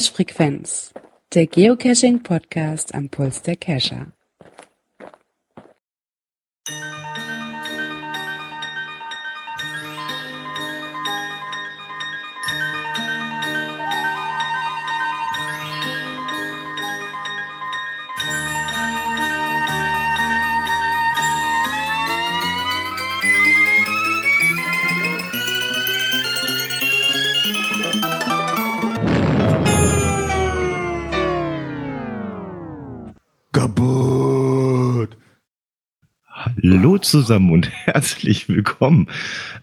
[0.00, 0.94] Cache-Frequenz,
[1.34, 4.06] der Geocaching-Podcast am Puls der Cacher.
[36.72, 39.08] Hallo zusammen und herzlich willkommen.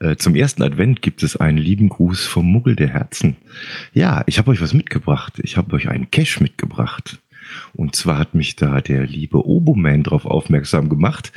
[0.02, 3.38] Äh, zum ersten Advent gibt es einen lieben Gruß vom Muggel der Herzen.
[3.94, 5.40] Ja, ich habe euch was mitgebracht.
[5.42, 7.20] Ich habe euch einen Cache mitgebracht.
[7.74, 11.32] Und zwar hat mich da der liebe Oboman drauf aufmerksam gemacht.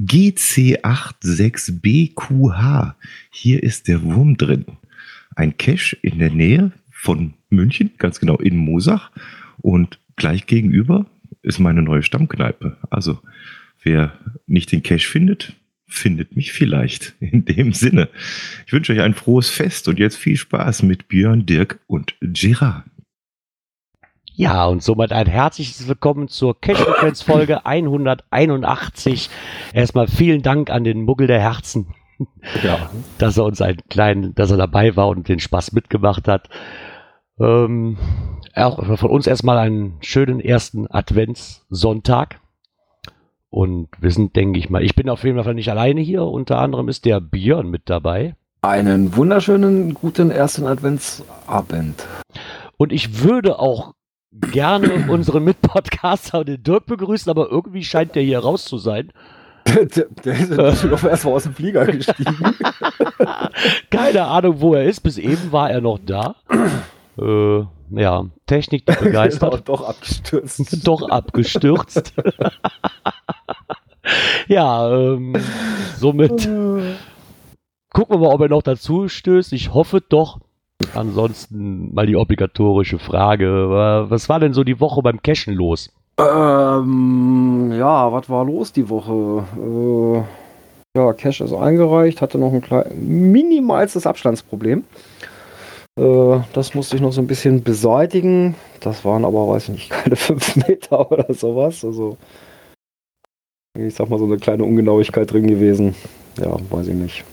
[0.00, 2.94] GC86BQH.
[3.30, 4.64] Hier ist der Wurm drin.
[5.34, 9.10] Ein Cache in der Nähe von München, ganz genau in Mosach.
[9.60, 11.06] Und gleich gegenüber
[11.42, 12.76] ist meine neue Stammkneipe.
[12.90, 13.18] Also
[13.82, 14.12] wer
[14.46, 15.54] nicht den Cash findet,
[15.86, 17.14] findet mich vielleicht.
[17.20, 18.08] In dem Sinne,
[18.66, 22.84] ich wünsche euch ein frohes Fest und jetzt viel Spaß mit Björn, Dirk und Gerard.
[24.40, 26.82] Ja, und somit ein herzliches Willkommen zur Cash
[27.22, 29.28] Folge 181.
[29.74, 31.94] Erstmal vielen Dank an den Muggel der Herzen,
[32.62, 32.90] ja.
[33.18, 36.48] dass er uns einen kleinen, dass er dabei war und den Spaß mitgemacht hat.
[37.38, 37.98] Ähm,
[38.54, 42.40] auch von uns erstmal einen schönen ersten Adventssonntag.
[43.50, 46.22] Und wir sind, denke ich mal, ich bin auf jeden Fall nicht alleine hier.
[46.22, 48.36] Unter anderem ist der Björn mit dabei.
[48.62, 52.06] Einen wunderschönen guten ersten Adventsabend.
[52.76, 53.94] Und ich würde auch
[54.52, 59.12] gerne unseren Mitpodcaster, den Dirk, begrüßen, aber irgendwie scheint der hier raus zu sein.
[59.66, 62.36] Der, der, der ist doch erstmal aus dem Flieger gestiegen.
[63.90, 65.00] Keine Ahnung, wo er ist.
[65.00, 66.36] Bis eben war er noch da.
[67.20, 69.68] Äh, ja, Technik begeistert.
[69.68, 70.86] doch abgestürzt.
[70.86, 72.14] doch abgestürzt.
[74.48, 75.34] Ja, ähm,
[75.96, 76.48] somit
[77.92, 79.52] gucken wir mal, ob er noch dazu stößt.
[79.52, 80.40] Ich hoffe doch.
[80.94, 84.06] Ansonsten mal die obligatorische Frage.
[84.08, 85.90] Was war denn so die Woche beim Cashen los?
[86.18, 89.44] Ähm, ja, was war los die Woche?
[89.56, 94.84] Äh, ja, Cash ist eingereicht, hatte noch ein klein, minimalstes Abstandsproblem.
[95.98, 98.54] Äh, das musste ich noch so ein bisschen beseitigen.
[98.80, 101.84] Das waren aber, weiß ich nicht, keine 5 Meter oder sowas.
[101.84, 102.16] Also,
[103.78, 105.94] ich sag mal, so eine kleine Ungenauigkeit drin gewesen.
[106.38, 107.24] Ja, weiß ich nicht.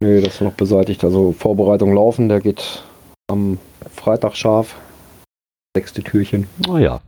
[0.00, 1.04] Nee, das ist noch beseitigt.
[1.04, 2.82] Also Vorbereitung laufen, der geht
[3.30, 3.58] am
[3.94, 4.76] Freitag scharf.
[5.76, 6.48] Sechste Türchen.
[6.68, 7.00] Oh ja.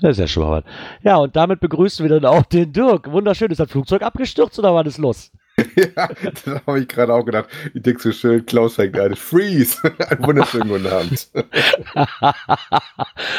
[0.00, 0.64] Das ist ja schon mal was.
[1.02, 3.10] Ja, und damit begrüßen wir dann auch den Dirk.
[3.10, 3.50] Wunderschön.
[3.50, 5.30] Ist das Flugzeug abgestürzt oder war das los?
[5.76, 7.48] ja, das habe ich gerade auch gedacht.
[7.72, 9.14] Ich denke so schön, Klaus fängt an.
[9.14, 9.78] Freeze!
[10.10, 11.28] Ein wunderschönen guten Abend.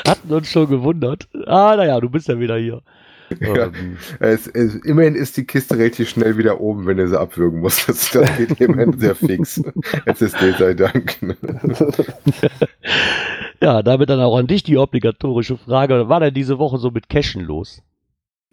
[0.07, 1.28] Hatten uns schon gewundert.
[1.45, 2.81] Ah, naja, du bist ja wieder hier.
[3.40, 3.98] Ja, ähm.
[4.20, 7.88] es, es, immerhin ist die Kiste relativ schnell wieder oben, wenn du sie abwürgen musst.
[7.90, 9.62] Das, das geht immerhin sehr fix.
[10.06, 11.18] SSD sei Dank.
[13.62, 16.10] ja, damit dann auch an dich die obligatorische Frage.
[16.10, 17.82] War denn diese Woche so mit Cashen los?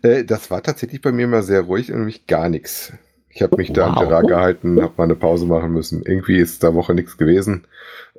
[0.02, 2.92] Äh, das war tatsächlich bei mir mal sehr ruhig und nämlich gar nichts.
[3.28, 3.76] Ich habe mich wow.
[3.76, 6.02] da an Terrain gehalten, habe mal eine Pause machen müssen.
[6.04, 7.66] Irgendwie ist da Woche nichts gewesen.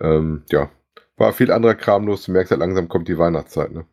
[0.02, 0.70] Ähm, ja,
[1.18, 2.26] war viel anderer Kram los.
[2.26, 3.86] Du merkst halt langsam kommt die Weihnachtszeit, ne?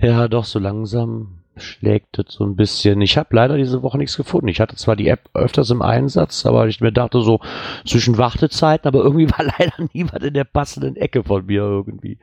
[0.00, 3.00] Ja, doch, so langsam schlägt es so ein bisschen.
[3.00, 4.48] Ich habe leider diese Woche nichts gefunden.
[4.48, 7.40] Ich hatte zwar die App öfters im Einsatz, aber ich mir dachte so
[7.86, 12.18] zwischen Wartezeiten, aber irgendwie war leider niemand in der passenden Ecke von mir irgendwie.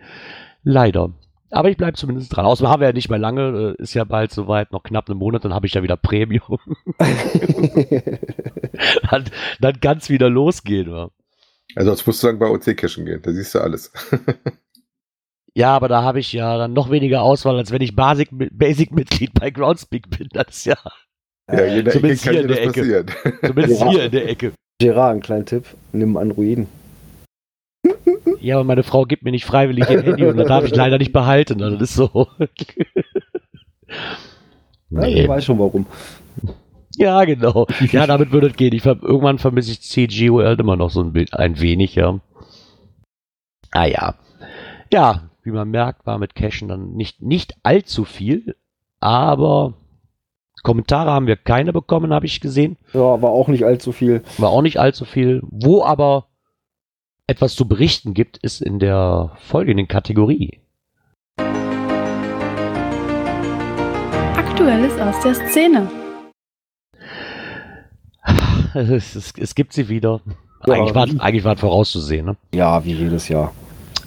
[0.64, 1.12] Leider.
[1.52, 2.46] Aber ich bleibe zumindest dran.
[2.46, 5.20] Außerdem haben wir ja nicht mehr lange, äh, ist ja bald soweit, noch knapp einen
[5.20, 6.60] Monat, dann habe ich ja wieder Premium.
[9.10, 9.26] dann,
[9.62, 10.92] dann kann es wieder losgehen.
[10.92, 11.12] Wa?
[11.76, 13.92] Also jetzt musst du sagen, bei OC Cashen gehen, da siehst du alles.
[15.56, 19.34] ja, aber da habe ich ja dann noch weniger Auswahl, als wenn ich Basic-Mitglied Basic
[19.34, 20.28] bei Groundspeak bin.
[20.34, 20.78] Das ist ja,
[21.50, 22.82] ja jeder zumindest Ecke hier in der Ecke.
[22.82, 23.06] Passieren.
[23.42, 23.90] Zumindest ja.
[23.90, 24.52] hier in der Ecke.
[24.80, 26.68] Gerard, ein kleiner Tipp, nimm Androiden.
[28.42, 30.98] Ja, aber meine Frau gibt mir nicht freiwillig ihr Handy und das darf ich leider
[30.98, 31.64] nicht behalten.
[31.64, 32.28] Also das ist so.
[32.38, 32.48] nee.
[34.90, 35.86] Ja, ich weiß schon warum.
[36.98, 37.68] Ja, genau.
[37.92, 38.74] Ja, damit würde es gehen.
[38.74, 42.20] Ich, irgendwann vermisse ich CG World immer noch so ein, ein wenig, ja.
[43.72, 44.16] Ah ja.
[44.94, 48.56] Ja, wie man merkt, war mit Cashen dann nicht, nicht allzu viel,
[49.00, 49.76] aber
[50.64, 52.78] Kommentare haben wir keine bekommen, habe ich gesehen.
[52.94, 54.24] Ja, war auch nicht allzu viel.
[54.40, 55.44] War auch nicht allzu viel.
[55.44, 56.26] Wo aber
[57.28, 60.60] etwas zu berichten gibt, ist in der folgenden Kategorie.
[64.36, 65.90] Aktuelles aus der Szene.
[68.74, 70.20] Es, es, es gibt sie wieder.
[70.68, 72.26] Ja, eigentlich, war, eigentlich war es vorauszusehen.
[72.26, 72.36] Ne?
[72.54, 73.54] Ja, wie jedes Jahr.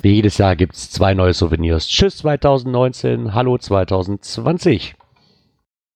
[0.03, 1.89] Wie jedes Jahr gibt es zwei neue Souvenirs.
[1.89, 4.95] Tschüss 2019, Hallo 2020.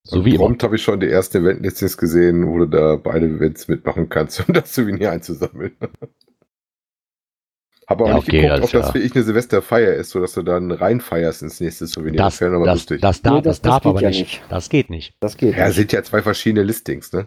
[0.05, 3.69] So wie prompt habe ich schon die erste Eventlistings gesehen, wo du da beide Events
[3.69, 5.77] mitmachen kannst, um das Souvenir einzusammeln.
[7.89, 10.43] Habe auch ja, nicht okay, geguckt, ob das für ich eine Silvesterfeier ist, sodass du
[10.43, 12.19] dann reinfeierst ins nächste Souvenir.
[12.19, 13.01] Das, das, das, lustig.
[13.01, 14.21] das, darf, nee, das, das darf aber ja nicht.
[14.21, 14.43] nicht.
[14.49, 15.15] Das geht nicht.
[15.21, 15.57] Das geht.
[15.57, 15.77] Ja, nicht.
[15.77, 17.27] sind ja zwei verschiedene Listings, ne?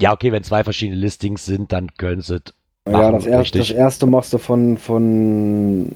[0.00, 2.40] Ja, okay, wenn zwei verschiedene Listings sind, dann können sie
[2.88, 5.94] Ja, das, er, das erste machst du von, von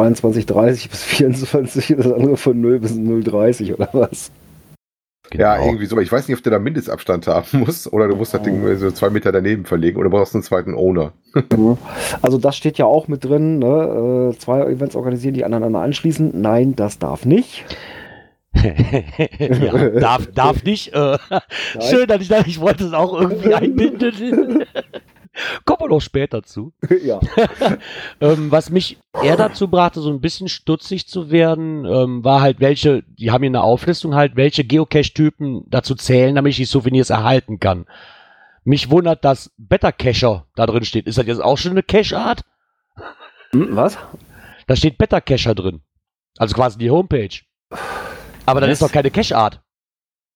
[0.00, 4.30] 22,30 bis 24, das andere von 0 bis 0,30 oder was?
[5.30, 5.44] Genau.
[5.44, 5.98] Ja, irgendwie so.
[6.00, 8.90] Ich weiß nicht, ob du da Mindestabstand haben musst oder du musst das Ding so
[8.90, 11.12] zwei Meter daneben verlegen oder brauchst einen zweiten Owner.
[12.20, 14.32] Also das steht ja auch mit drin, ne?
[14.34, 16.40] Äh, zwei Events organisieren, die aneinander anschließen.
[16.40, 17.64] Nein, das darf nicht.
[19.38, 20.92] ja, darf, darf nicht.
[20.94, 21.18] Äh,
[21.78, 24.64] schön, dass ich da, ich wollte es auch irgendwie einbinden.
[25.64, 26.72] Kommen wir noch später zu.
[27.02, 27.20] ja.
[28.20, 32.60] ähm, was mich eher dazu brachte, so ein bisschen stutzig zu werden, ähm, war halt
[32.60, 37.10] welche, die haben hier eine Auflistung halt, welche Geocache-Typen dazu zählen, damit ich die Souvenirs
[37.10, 37.86] erhalten kann.
[38.64, 41.06] Mich wundert, dass Better Cacher da drin steht.
[41.06, 42.42] Ist das jetzt auch schon eine Cache-Art?
[43.52, 43.98] Hm, was?
[44.66, 45.80] Da steht Better Cacher drin.
[46.38, 47.40] Also quasi die Homepage.
[48.46, 49.60] Aber dann ist doch keine Cache-Art.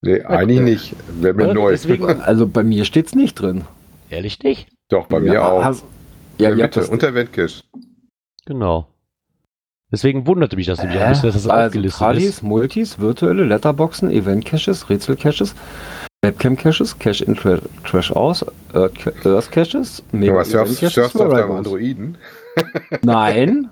[0.00, 0.96] Nee, eigentlich nicht.
[1.20, 1.76] Wäre mir neu.
[2.20, 3.64] also bei mir steht es nicht drin.
[4.10, 4.68] Ehrlich nicht?
[4.94, 5.64] Doch, bei ja, mir auch.
[5.64, 5.84] Hast,
[6.38, 7.64] ja, ja, Mitte, unter Eventcache.
[8.46, 8.86] Genau.
[9.90, 12.42] Deswegen wunderte mich das nämlich äh, dass das also aufgelistet Tradis, ist.
[12.44, 15.56] Multis, virtuelle Letterboxen, Event-Caches, Rätsel-Caches,
[16.22, 22.16] Webcam-Caches, Cache in Tra Trash aus, Earth-Caches, Mega Was surfst, surfst du auf deinem Androiden?
[23.02, 23.70] Nein.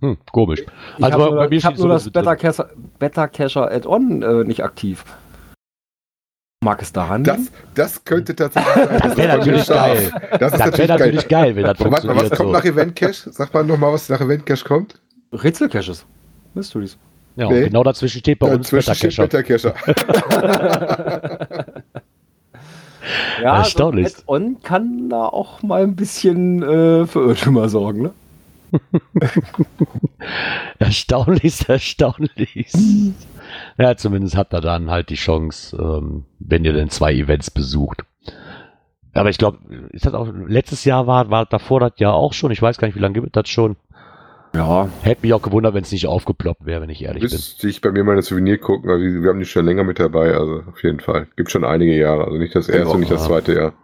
[0.00, 0.62] Hm, komisch.
[0.96, 5.04] Ich also habe nur, hab nur das Beta-Cacher Add-on äh, nicht aktiv.
[6.60, 9.00] Mag es daran das, das könnte tatsächlich sein.
[9.00, 10.12] Das wäre natürlich geil.
[10.40, 12.16] Das, das wäre natürlich geil, wenn das funktioniert.
[12.16, 12.52] Warte, was kommt so.
[12.52, 13.30] nach Event Cache?
[13.30, 15.00] Sag mal nochmal, was nach Event Cache kommt.
[15.32, 16.04] Rätsel Caches.
[16.54, 16.98] Mysteries.
[17.36, 17.64] Ja, nee.
[17.64, 19.28] genau dazwischen steht bei uns Beta Cacher.
[19.28, 19.74] Beta Cacher.
[23.40, 24.08] ja, Erstaunlich.
[24.08, 28.12] So on kann da auch mal ein bisschen äh, für Irrtümer sorgen, ne?
[30.80, 32.72] erstaunlich, erstaunlich.
[33.78, 38.04] Ja, zumindest hat er dann halt die Chance, ähm, wenn ihr denn zwei Events besucht.
[39.14, 39.58] Aber ich glaube,
[39.90, 42.50] ist das auch letztes Jahr war, war davor das Jahr auch schon.
[42.50, 43.76] Ich weiß gar nicht, wie lange gibt es das schon.
[44.54, 44.88] Ja.
[45.02, 47.70] Hätte mich auch gewundert, wenn es nicht aufgeploppt wäre, wenn ich ehrlich Müsste bin.
[47.70, 50.34] ich bei mir mal eine Souvenir gucken, also wir haben die schon länger mit dabei,
[50.34, 51.28] also auf jeden Fall.
[51.36, 53.74] Gibt schon einige Jahre, also nicht das erste und nicht das zweite Jahr.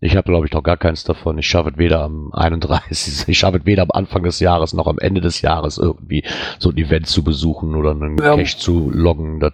[0.00, 1.38] Ich habe, glaube ich, noch gar keins davon.
[1.38, 3.28] Ich schaffe es weder am 31.
[3.28, 6.22] Ich schaffe es weder am Anfang des Jahres noch am Ende des Jahres irgendwie
[6.58, 8.36] so ein Event zu besuchen oder einen ja.
[8.36, 9.40] Cache zu loggen.
[9.40, 9.52] Das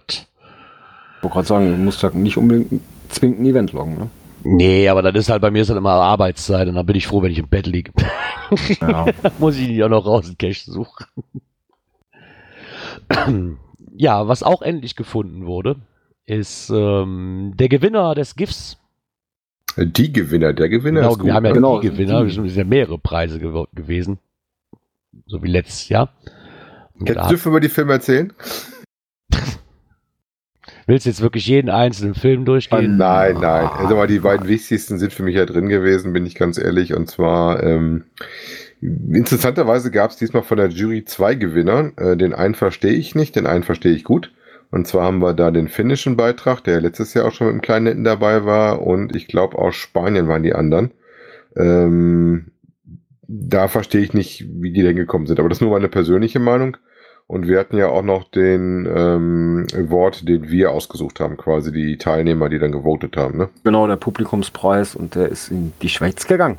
[1.17, 4.09] ich wollte gerade sagen, du musst ja nicht unbedingt zwingend ein Event loggen, ne?
[4.45, 7.07] Nee, aber das ist halt bei mir ist halt immer Arbeitszeit und dann bin ich
[7.07, 7.93] froh, wenn ich im Bett liege.
[8.81, 9.05] Ja.
[9.39, 11.05] muss ich auch noch raus einen Cache suchen.
[13.95, 15.77] ja, was auch endlich gefunden wurde,
[16.25, 18.77] ist ähm, der Gewinner des GIFs
[19.77, 21.27] die Gewinner, der Gewinner genau, ist gut.
[21.27, 24.19] Wir haben ja genau, die Gewinner, es sind ja mehrere Preise gew gewesen.
[25.25, 26.13] So wie letztes Jahr.
[26.99, 28.33] Jetzt dürfen wir die Filme erzählen?
[30.85, 32.95] Willst du jetzt wirklich jeden einzelnen Film durchgehen?
[32.95, 33.67] Oh, nein, nein.
[33.67, 36.93] Also mal die beiden wichtigsten sind für mich ja drin gewesen, bin ich ganz ehrlich.
[36.93, 38.03] Und zwar, ähm,
[38.81, 41.91] interessanterweise gab es diesmal von der Jury zwei Gewinner.
[41.95, 44.33] Äh, den einen verstehe ich nicht, den einen verstehe ich gut.
[44.73, 47.61] Und zwar haben wir da den finnischen Beitrag, der letztes Jahr auch schon mit dem
[47.61, 48.81] kleinen Netten dabei war.
[48.81, 50.89] Und ich glaube aus Spanien waren die anderen.
[51.55, 52.47] Ähm,
[53.27, 55.39] da verstehe ich nicht, wie die denn gekommen sind.
[55.39, 56.77] Aber das ist nur meine persönliche Meinung.
[57.27, 61.99] Und wir hatten ja auch noch den ähm, Award, den wir ausgesucht haben, quasi die
[61.99, 63.37] Teilnehmer, die dann gewotet haben.
[63.37, 63.49] Ne?
[63.63, 66.57] Genau, der Publikumspreis und der ist in die Schweiz gegangen.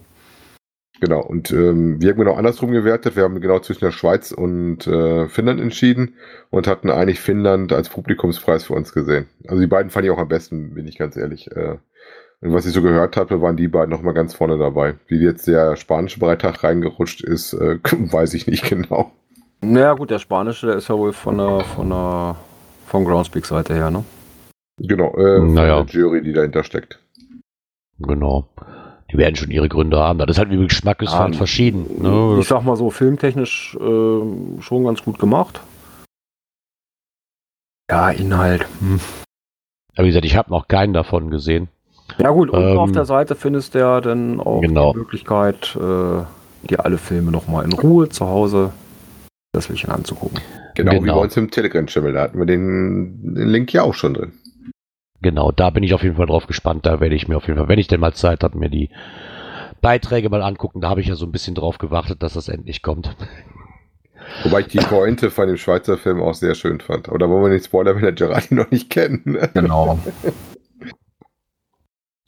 [1.05, 3.15] Genau, und ähm, wir haben genau andersrum gewertet.
[3.15, 6.15] Wir haben genau zwischen der Schweiz und äh, Finnland entschieden
[6.49, 9.27] und hatten eigentlich Finnland als Publikumspreis für uns gesehen.
[9.47, 11.51] Also die beiden fand ich auch am besten, bin ich ganz ehrlich.
[11.55, 11.77] Äh,
[12.41, 14.95] und was ich so gehört habe, waren die beiden nochmal ganz vorne dabei.
[15.07, 19.13] Wie jetzt der spanische Beitrag reingerutscht ist, äh, weiß ich nicht genau.
[19.61, 22.37] Naja gut, der spanische, der ist ja wohl von der, von der
[22.87, 24.05] von Groundspeak-Seite her, ne?
[24.79, 25.77] Genau, äh, naja.
[25.77, 26.99] von der Jury, die dahinter steckt.
[27.99, 28.49] Genau
[29.15, 30.19] die werden schon ihre Gründe haben.
[30.19, 31.87] Das ist halt wie Geschmack ist ja, verschieden.
[32.03, 32.39] Ne?
[32.41, 35.61] Ich sag mal so, filmtechnisch äh, schon ganz gut gemacht.
[37.89, 38.67] Ja, Inhalt.
[38.81, 38.99] Hm.
[39.95, 41.69] Aber wie gesagt, ich habe noch keinen davon gesehen.
[42.19, 44.93] Ja gut, und ähm, auf der Seite findest du ja dann auch genau.
[44.93, 48.73] die Möglichkeit, äh, dir alle Filme nochmal in Ruhe zu Hause
[49.53, 50.41] das Bildchen anzugucken.
[50.75, 53.95] Genau, genau, wie bei uns im Telegram-Channel, da hatten wir den, den Link ja auch
[53.95, 54.33] schon drin.
[55.25, 56.85] Genau, da bin ich auf jeden Fall drauf gespannt.
[56.85, 58.91] Da werde ich mir auf jeden Fall, wenn ich denn mal Zeit habe, mir die
[59.81, 60.83] Beiträge mal angucken.
[60.83, 63.17] Da habe ich ja so ein bisschen drauf gewartet, dass das endlich kommt.
[64.45, 67.09] Wobei ich die Pointe von dem Schweizer Film auch sehr schön fand.
[67.09, 69.25] Oder wollen wir nicht spoilern, wenn der Gerati noch nicht kennt?
[69.25, 69.49] Ne?
[69.55, 69.99] Genau.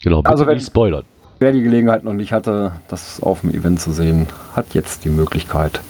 [0.02, 1.04] Genau, Also wenn- nicht spoilern.
[1.38, 5.08] Wer die Gelegenheit noch nicht hatte, das auf dem Event zu sehen, hat jetzt die
[5.10, 5.80] Möglichkeit,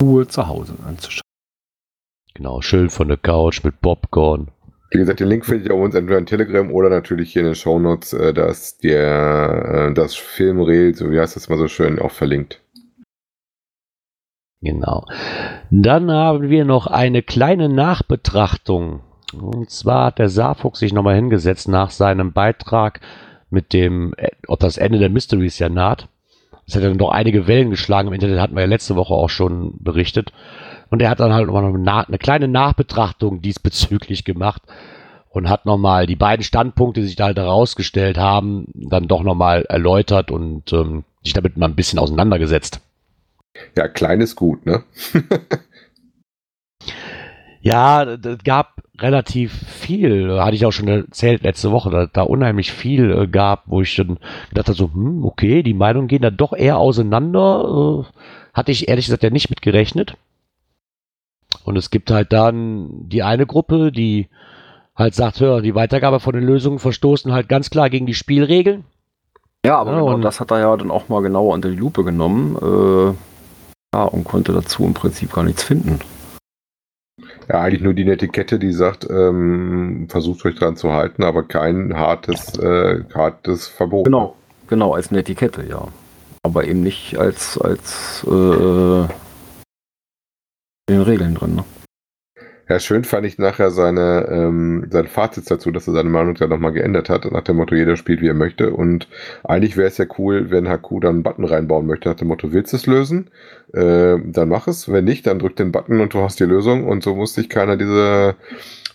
[0.00, 1.22] Ruhe zu Hause anzuschauen.
[2.34, 4.48] Genau, schön von der Couch mit Popcorn.
[4.94, 7.56] Wie gesagt, den Link findet ihr uns entweder in Telegram oder natürlich hier in den
[7.56, 12.12] Shownotes, äh, dass der, äh, das Filmreel, so wie heißt das mal so schön, auch
[12.12, 12.60] verlinkt.
[14.62, 15.04] Genau.
[15.72, 19.00] Dann haben wir noch eine kleine Nachbetrachtung.
[19.32, 23.00] Und zwar hat der Saarfuchs sich nochmal hingesetzt nach seinem Beitrag
[23.50, 26.06] mit dem, äh, ob das Ende der Mysteries ja naht.
[26.66, 29.28] Das hat dann doch einige Wellen geschlagen im Internet, hatten wir ja letzte Woche auch
[29.28, 30.32] schon berichtet.
[30.94, 34.62] Und er hat dann halt nochmal eine, kleine Nachbetrachtung diesbezüglich gemacht
[35.28, 39.64] und hat nochmal die beiden Standpunkte, die sich da halt herausgestellt haben, dann doch nochmal
[39.64, 42.80] erläutert und ähm, sich damit mal ein bisschen auseinandergesetzt.
[43.76, 44.84] Ja, klein ist gut, ne?
[47.60, 52.70] Ja, es gab relativ viel, hatte ich auch schon erzählt letzte Woche, dass da unheimlich
[52.70, 54.18] viel äh, gab, wo ich dann
[54.50, 58.04] gedacht habe, so, hm, okay, die Meinungen gehen da doch eher auseinander.
[58.04, 58.18] Äh,
[58.52, 60.18] hatte ich ehrlich gesagt ja nicht mit gerechnet.
[61.64, 64.28] Und es gibt halt dann die eine Gruppe, die
[64.96, 68.84] halt sagt, hör, die Weitergabe von den Lösungen verstoßen halt ganz klar gegen die Spielregeln.
[69.66, 71.76] Ja, aber Ja, genau und- das hat er ja dann auch mal genauer unter die
[71.76, 72.56] Lupe genommen.
[72.56, 73.14] Äh,
[73.96, 76.00] ja, und konnte dazu im Prinzip gar nichts finden.
[77.48, 81.94] Ja, eigentlich nur die Etikette, die sagt, ähm, versucht euch dran zu halten, aber kein
[81.96, 84.04] hartes, äh, hartes Verbot.
[84.06, 84.34] Genau,
[84.66, 85.86] genau, als eine Etikette, ja.
[86.42, 89.06] Aber eben nicht als, als äh,
[90.88, 91.56] den Regeln drin.
[91.56, 91.64] Ne?
[92.66, 96.48] Ja, schön fand ich nachher seine, ähm, sein Fazit dazu, dass er seine Meinung dann
[96.48, 98.72] nochmal geändert hat, nach dem Motto, jeder spielt wie er möchte.
[98.72, 99.06] Und
[99.42, 102.52] eigentlich wäre es ja cool, wenn Haku dann einen Button reinbauen möchte, nach dem Motto,
[102.52, 103.30] willst du es lösen?
[103.74, 104.90] Äh, dann mach es.
[104.90, 106.86] Wenn nicht, dann drück den Button und du hast die Lösung.
[106.86, 108.34] Und so muss sich keiner diese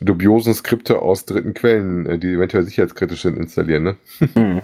[0.01, 3.83] dubiosen Skripte aus dritten Quellen, äh, die eventuell sicherheitskritisch sind, installieren.
[3.83, 4.63] Ne?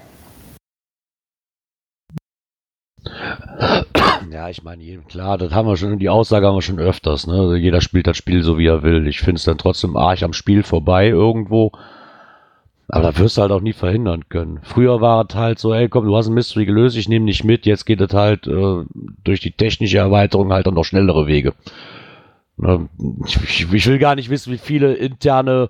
[4.32, 7.34] Ja, ich meine, klar, das haben wir schon, die Aussage haben wir schon öfters, ne?
[7.34, 9.08] Also Jeder spielt das Spiel so, wie er will.
[9.08, 11.72] Ich finde es dann trotzdem arg am Spiel vorbei irgendwo.
[12.88, 14.60] Aber da wirst du halt auch nie verhindern können.
[14.62, 17.44] Früher war es halt so, ey, komm, du hast ein Mystery gelöst, ich nehme dich
[17.44, 18.84] mit, jetzt geht es halt äh,
[19.24, 21.53] durch die technische Erweiterung halt dann noch schnellere Wege.
[23.25, 25.70] Ich, ich, ich will gar nicht wissen, wie viele interne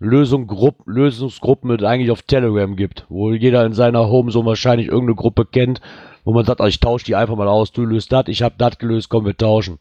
[0.00, 4.88] Lösung, Grupp, Lösungsgruppen es eigentlich auf Telegram gibt, wo jeder in seiner Home so wahrscheinlich
[4.88, 5.80] irgendeine Gruppe kennt,
[6.24, 8.54] wo man sagt, ah, ich tausche die einfach mal aus, du löst das, ich habe
[8.56, 9.78] das gelöst, komm, wir tauschen.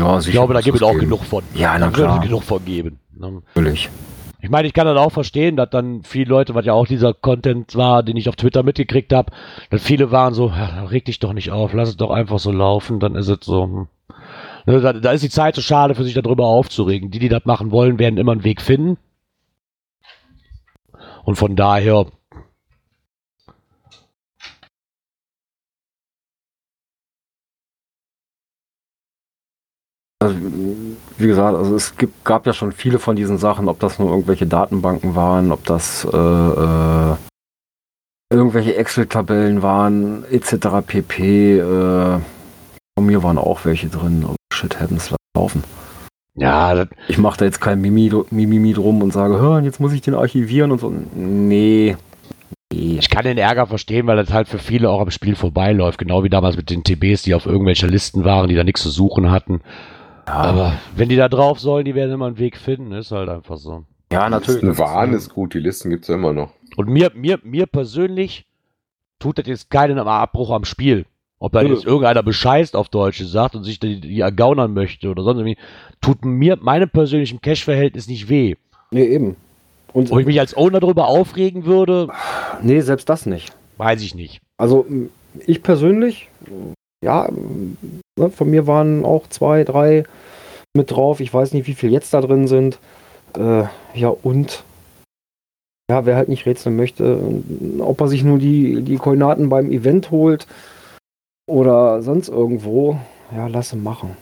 [0.00, 1.44] Ja, Ich glaube, da gibt es auch genug von.
[1.54, 2.20] Ja, na klar.
[2.20, 2.98] genug von geben.
[3.16, 3.42] ne?
[3.54, 3.88] Natürlich.
[4.40, 7.14] Ich meine, ich kann das auch verstehen, dass dann viele Leute, was ja auch dieser
[7.14, 9.32] Content war, den ich auf Twitter mitgekriegt habe,
[9.70, 10.52] dass viele waren so,
[10.90, 13.86] reg dich doch nicht auf, lass es doch einfach so laufen, dann ist es so.
[14.66, 17.10] Ne, Da, da ist die Zeit so schade für sich darüber aufzuregen.
[17.10, 18.98] Die, die das machen wollen, werden immer einen Weg finden.
[21.24, 22.06] Und von daher,
[30.20, 30.36] Also,
[31.18, 34.08] wie gesagt, also es gibt, gab ja schon viele von diesen Sachen, ob das nur
[34.08, 37.16] irgendwelche Datenbanken waren, ob das äh, äh,
[38.32, 40.80] irgendwelche Excel-Tabellen waren, etc.
[40.86, 41.58] pp.
[41.58, 42.20] Äh,
[42.96, 44.24] von mir waren auch welche drin.
[44.26, 45.62] Oh, shit happens, laufen.
[46.36, 49.92] Ja, das, Ich mache da jetzt kein Mimi, Mimimi drum und sage, hör, jetzt muss
[49.92, 50.92] ich den archivieren und so.
[51.14, 51.96] Nee.
[52.72, 52.98] Nee.
[52.98, 55.98] ich kann den Ärger verstehen, weil das halt für viele auch am Spiel vorbeiläuft.
[55.98, 58.90] Genau wie damals mit den TBs, die auf irgendwelche Listen waren, die da nichts zu
[58.90, 59.60] suchen hatten.
[60.26, 63.58] Aber wenn die da drauf sollen, die werden immer einen Weg finden, ist halt einfach
[63.58, 63.84] so.
[64.10, 64.62] ja, natürlich.
[64.62, 66.50] Listen waren ist gut, die Listen gibt es immer noch.
[66.76, 68.46] Und mir, mir, mir persönlich
[69.20, 71.06] tut das jetzt keinen Abbruch am Spiel.
[71.38, 75.22] Ob da jetzt irgendeiner bescheißt auf Deutsch sagt und sich die, die ergaunern möchte oder
[75.24, 75.58] sonst irgendwie,
[76.04, 78.56] tut mir meinem persönlichen Cash-Verhältnis nicht weh.
[78.90, 79.36] Nee, eben.
[79.94, 82.08] Und Ob ich mich als Owner darüber aufregen würde,
[82.62, 83.54] nee, selbst das nicht.
[83.78, 84.40] weiß ich nicht.
[84.58, 84.84] Also
[85.46, 86.28] ich persönlich,
[87.02, 87.28] ja,
[88.18, 90.04] ne, von mir waren auch zwei, drei
[90.76, 91.20] mit drauf.
[91.20, 92.78] Ich weiß nicht, wie viel jetzt da drin sind.
[93.38, 94.62] Äh, ja, und
[95.90, 97.20] ja, wer halt nicht rätseln möchte,
[97.78, 100.46] ob er sich nur die, die Koordinaten beim Event holt
[101.46, 102.98] oder sonst irgendwo,
[103.34, 104.16] ja, lasse machen.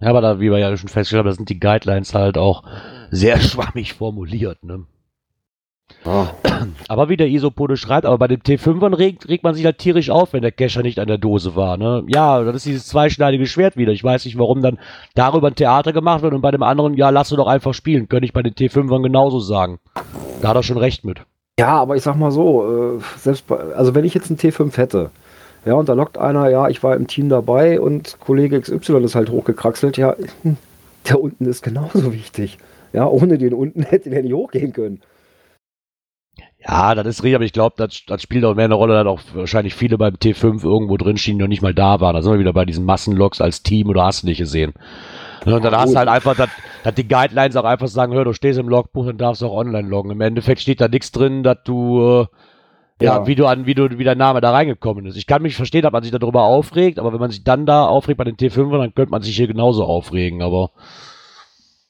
[0.00, 2.64] Ja, aber da, wie wir ja schon festgestellt haben, da sind die Guidelines halt auch
[3.10, 4.62] sehr schwammig formuliert.
[4.64, 4.84] Ne?
[6.04, 6.34] Ja,
[6.88, 10.10] Aber wie der Isopode schreibt, aber bei den T5ern regt, regt man sich halt tierisch
[10.10, 11.76] auf, wenn der Cacher nicht an der Dose war.
[11.76, 12.04] Ne?
[12.08, 13.92] Ja, das ist dieses zweischneidige Schwert wieder.
[13.92, 14.78] Ich weiß nicht, warum dann
[15.14, 18.08] darüber ein Theater gemacht wird und bei dem anderen, ja, lass du doch einfach spielen.
[18.08, 19.78] Könnte ich bei den T5ern genauso sagen.
[20.40, 21.22] Da hat er schon recht mit.
[21.58, 24.76] Ja, aber ich sag mal so, äh, selbst bei, also wenn ich jetzt einen T5
[24.76, 25.10] hätte,
[25.64, 29.14] ja, und da lockt einer, ja, ich war im Team dabei und Kollege XY ist
[29.14, 30.56] halt hochgekraxelt, ja, hm,
[31.08, 32.58] der unten ist genauso wichtig.
[32.92, 35.00] Ja, ohne den unten hätte der nicht hochgehen können.
[36.64, 39.06] Ja, das ist richtig, aber ich glaube, das, das spielt auch mehr eine Rolle, dass
[39.06, 42.14] auch wahrscheinlich viele beim T5 irgendwo drin stehen, die noch nicht mal da waren.
[42.14, 44.72] Da sind wir wieder bei diesen Massenlogs als Team oder hast du nicht gesehen.
[45.44, 46.50] Und dann hast du halt einfach, dass,
[46.84, 49.56] dass die Guidelines auch einfach sagen, hör, du stehst im Logbuch, dann darfst du auch
[49.56, 50.12] online loggen.
[50.12, 52.26] Im Endeffekt steht da nichts drin, dass du, äh,
[53.02, 53.26] ja, Ja.
[53.26, 55.16] wie du an, wie du, wie dein Name da reingekommen ist.
[55.16, 57.86] Ich kann mich verstehen, dass man sich darüber aufregt, aber wenn man sich dann da
[57.86, 60.70] aufregt bei den T5, dann könnte man sich hier genauso aufregen, aber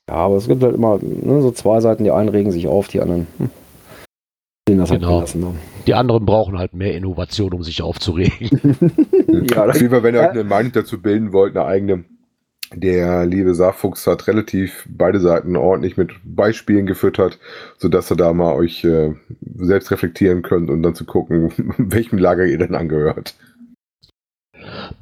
[0.08, 2.88] Ja, aber es gibt halt immer ne, so zwei Seiten, die einen regen sich auf,
[2.88, 3.50] die anderen hm,
[4.68, 5.16] sehen das halt Genau.
[5.16, 5.40] gelassen.
[5.40, 5.54] Ne?
[5.86, 8.80] die anderen brauchen halt mehr Innovation, um sich aufzuregen.
[9.50, 10.30] Ja, Auf jeden Fall, wenn ihr Ja.
[10.30, 12.04] eine Meinung dazu bilden wollt, eine eigene.
[12.74, 17.38] Der liebe Saarfuchs hat relativ beide Seiten ordentlich mit Beispielen gefüttert,
[17.78, 19.14] sodass ihr da mal euch äh,
[19.56, 23.34] selbst reflektieren könnt und dann zu gucken, welchem Lager ihr denn angehört.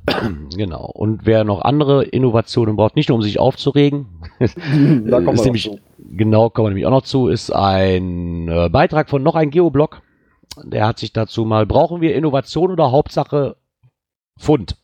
[0.57, 0.87] genau.
[0.87, 4.07] Und wer noch andere Innovationen braucht, nicht nur um sich aufzuregen,
[4.39, 5.79] da kommen wir ist noch nämlich, zu.
[5.99, 10.03] genau, kommen wir nämlich auch noch zu, ist ein äh, Beitrag von noch ein Geoblog.
[10.65, 13.57] Der hat sich dazu mal, brauchen wir Innovation oder Hauptsache
[14.37, 14.77] Fund?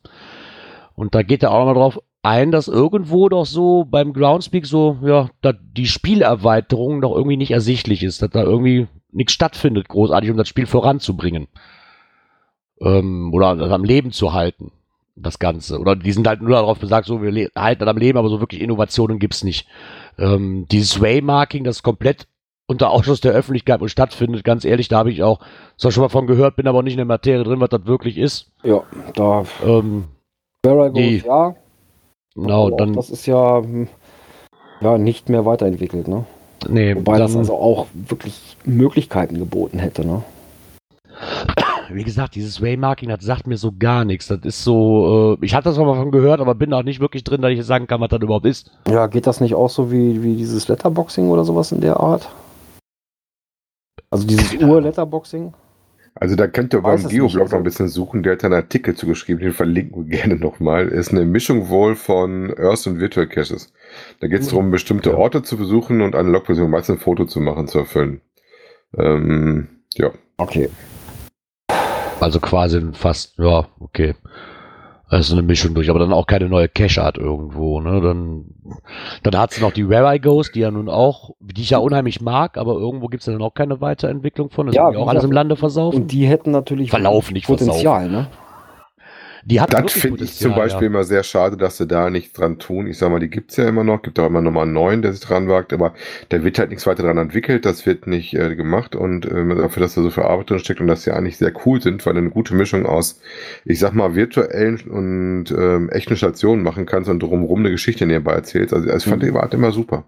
[0.95, 4.65] Und da geht er auch noch mal drauf ein, dass irgendwo doch so beim Groundspeak
[4.65, 5.29] so, ja,
[5.75, 10.47] die Spielerweiterung doch irgendwie nicht ersichtlich ist, dass da irgendwie nichts stattfindet, großartig, um das
[10.47, 11.47] Spiel voranzubringen.
[12.81, 14.71] Ähm, oder das am Leben zu halten,
[15.15, 15.79] das Ganze.
[15.79, 18.39] Oder die sind halt nur darauf besagt, so, wir halten das am Leben, aber so
[18.39, 19.67] wirklich Innovationen gibt's nicht.
[20.19, 22.27] Ähm, dieses Waymarking, das komplett
[22.67, 25.39] unter Ausschluss der Öffentlichkeit wohl stattfindet, ganz ehrlich, da habe ich auch
[25.77, 28.17] zwar schon mal von gehört, bin aber nicht in der Materie drin, was das wirklich
[28.17, 28.51] ist.
[28.63, 28.83] Ja,
[29.15, 30.05] da Ähm,
[30.63, 31.55] Where I Die- goes, ja.
[32.43, 33.87] Genau, aber auch dann, das ist ja, hm,
[34.81, 36.25] ja nicht mehr weiterentwickelt, ne?
[36.69, 40.23] nee, Wobei das also auch wirklich Möglichkeiten geboten hätte, ne?
[41.89, 44.27] wie gesagt, dieses Waymarking, das sagt mir so gar nichts.
[44.27, 47.23] Das ist so, äh, ich hatte das mal von gehört, aber bin auch nicht wirklich
[47.23, 48.71] drin, dass ich sagen kann, was das überhaupt ist.
[48.87, 52.29] Ja, geht das nicht auch so wie, wie dieses Letterboxing oder sowas in der Art?
[54.09, 55.53] Also dieses Ur-Letterboxing?
[56.19, 58.23] Also da könnt ihr beim Geoblog also- noch ein bisschen suchen.
[58.23, 60.87] Der hat einen Artikel zugeschrieben, den verlinken wir gerne nochmal.
[60.87, 63.71] Ist eine Mischung wohl von Earth und Virtual Caches.
[64.19, 65.15] Da geht es darum, bestimmte Ja.
[65.17, 68.21] Orte zu besuchen und eine Logversion, meistens ein Foto zu machen, zu erfüllen.
[68.97, 70.11] Ähm, ja.
[70.37, 70.69] Okay.
[72.19, 74.15] Also quasi fast, ja, okay.
[75.09, 78.01] Also eine Mischung durch, aber dann auch keine neue Cache-Art irgendwo, ne?
[78.01, 78.45] Dann,
[79.23, 81.77] dann hat sie noch die Where I Goes, die ja nun auch, die ich ja
[81.77, 84.65] unheimlich mag, aber irgendwo gibt es dann auch keine Weiterentwicklung von.
[84.65, 86.01] Das Ja, auch alles im Lande versaufen.
[86.01, 88.27] Und die hätten natürlich Verlaufen, nicht Potenzial, ne?
[89.43, 92.59] Die hat Das finde ich zum Beispiel immer sehr schade, dass sie da nichts dran
[92.59, 92.87] tun.
[92.87, 95.01] Ich sag mal, die gibt's ja immer noch, gibt auch immer noch mal einen neuen,
[95.01, 95.93] der sich dran wagt, aber
[96.29, 99.81] da wird halt nichts weiter dran entwickelt, das wird nicht äh, gemacht und äh, dafür,
[99.81, 102.13] dass da so viel Arbeit drin steckt und dass sie eigentlich sehr cool sind, weil
[102.13, 103.19] du eine gute Mischung aus,
[103.65, 108.33] ich sag mal, virtuellen und ähm, echten Stationen machen kannst und drumherum eine Geschichte nebenbei
[108.33, 108.73] erzählst.
[108.73, 109.27] Also ich fand Mhm.
[109.27, 110.05] die Art immer super.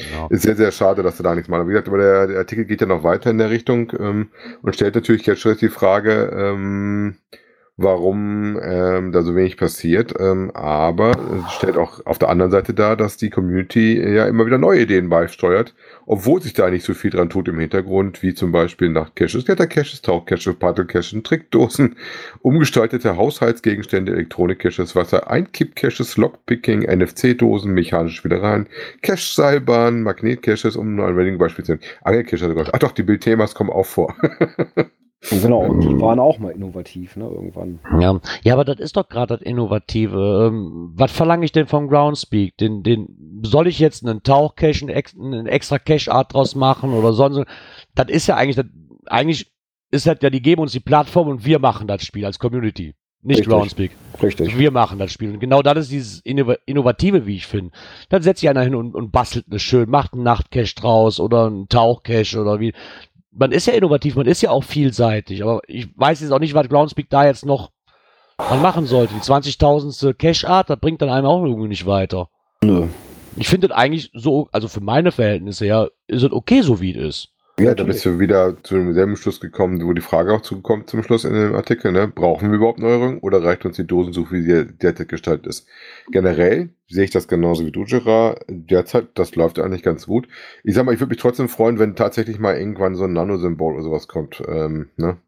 [0.00, 0.28] Genau.
[0.28, 1.50] Ist sehr, sehr schade, dass sie da nichts.
[1.50, 4.30] Aber wie gesagt, aber der, der Artikel geht ja noch weiter in der Richtung ähm,
[4.62, 7.16] und stellt natürlich jetzt schon die Frage, ähm,
[7.82, 10.14] warum ähm, da so wenig passiert.
[10.18, 11.12] Ähm, aber
[11.46, 14.82] es stellt auch auf der anderen Seite dar, dass die Community ja immer wieder neue
[14.82, 15.74] Ideen beisteuert,
[16.06, 20.02] obwohl sich da nicht so viel dran tut im Hintergrund, wie zum Beispiel Nachtcaches, Klettercaches,
[20.02, 21.96] Tauchcaches, Paddelcaches, Trickdosen,
[22.42, 28.66] umgestaltete Haushaltsgegenstände, Elektronikcaches, Wasser, Einkippcaches, Lockpicking, NFC-Dosen, mechanische Spielereien,
[29.02, 31.84] Cache-Seilbahnen, Magnetcaches, um nur ein wenigen Beispiel zu nennen.
[32.02, 32.70] Angelcache, oh Gott.
[32.72, 34.14] Ach doch, die Bildthemas kommen auch vor.
[35.28, 37.78] Genau, und die waren auch mal innovativ, ne, irgendwann.
[38.00, 38.18] Ja.
[38.42, 40.48] ja, aber das ist doch gerade das Innovative.
[40.48, 42.56] Ähm, was verlange ich denn vom Groundspeak?
[42.56, 47.12] Den, den, soll ich jetzt einen Tauchcache, einen, ex, einen extra Cache-Art draus machen oder
[47.12, 47.44] sonst?
[47.94, 48.66] Das ist ja eigentlich, das,
[49.06, 49.52] eigentlich
[49.90, 52.94] ist das ja, die geben uns die Plattform und wir machen das Spiel als Community.
[53.22, 53.52] Nicht Richtig.
[53.52, 53.90] Groundspeak.
[54.22, 54.58] Richtig.
[54.58, 55.32] Wir machen das Spiel.
[55.32, 57.72] Und genau das ist dieses Innov Innovative, wie ich finde.
[58.08, 61.46] Dann setzt sich einer hin und, und bastelt eine schön, macht einen Nachtcache draus oder
[61.46, 62.72] einen Tauchcache oder wie.
[63.32, 66.54] Man ist ja innovativ, man ist ja auch vielseitig, aber ich weiß jetzt auch nicht,
[66.54, 67.70] was Groundspeak da jetzt noch
[68.48, 69.14] man machen sollte.
[69.14, 70.14] Die 20.000.
[70.14, 72.28] Cache-Art, das bringt dann einem auch irgendwie nicht weiter.
[72.62, 72.88] Nö.
[73.36, 76.92] Ich finde das eigentlich so, also für meine Verhältnisse ja, ist es okay, so wie
[76.92, 77.28] es ist.
[77.60, 81.02] Ja, da bist du wieder zu demselben Schluss gekommen, wo die Frage auch zukommt zum
[81.02, 82.08] Schluss in dem Artikel, ne?
[82.08, 85.66] Brauchen wir überhaupt Neuerungen oder reicht uns die Dosensuche, wie sie derzeit gestaltet ist?
[86.10, 88.44] Generell sehe ich das genauso wie du, Gerard.
[88.48, 90.26] Derzeit, das läuft eigentlich ganz gut.
[90.64, 93.74] Ich sag mal, ich würde mich trotzdem freuen, wenn tatsächlich mal irgendwann so ein Nano-Symbol
[93.74, 94.42] oder sowas kommt.
[94.48, 95.18] Ähm, ne?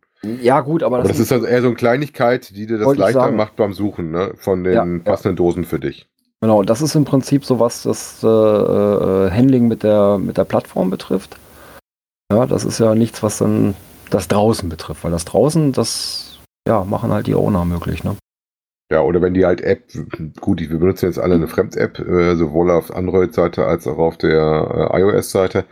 [0.40, 3.33] Ja, gut, aber Aber das ist also eher so eine Kleinigkeit, die dir das leichter
[3.33, 4.35] macht beim Suchen, ne?
[4.37, 4.99] Von den Ja, ja.
[5.01, 6.09] passenden Dosen für dich.
[6.40, 10.45] Genau, das ist im Prinzip so, was das äh, äh, Handling mit der, mit der
[10.45, 11.37] Plattform betrifft.
[12.33, 13.75] Ja, das ist ja nichts, was dann
[14.09, 18.16] das draußen betrifft, weil das draußen, das ja, machen halt die Owner möglich, ne?
[18.90, 19.85] Ja, oder wenn die halt App,
[20.40, 24.90] gut, wir benutzen jetzt alle eine Fremd-App, äh, sowohl auf Android-Seite als auch auf der
[24.95, 25.64] äh, iOS-Seite.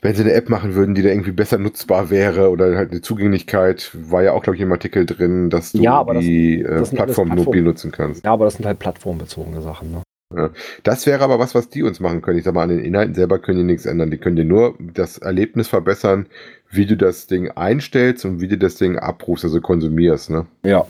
[0.00, 3.00] Wenn sie eine App machen würden, die da irgendwie besser nutzbar wäre oder halt eine
[3.02, 6.70] Zugänglichkeit, war ja auch, glaube ich, im Artikel drin, dass du Ja, die das- äh,
[6.70, 8.24] das alles Plattform Plattform- mobil nutzen kannst.
[8.24, 10.02] Ja, aber das sind halt plattformbezogene Sachen, ne?
[10.36, 10.50] Ja.
[10.82, 12.38] Das wäre aber was, was die uns machen können.
[12.38, 14.10] Ich sag mal, an den Inhalten selber können die nichts ändern.
[14.10, 16.26] Die können dir nur das Erlebnis verbessern,
[16.70, 20.46] wie du das Ding einstellst und wie du das Ding abrufst, also konsumierst, ne?
[20.64, 20.86] Ja.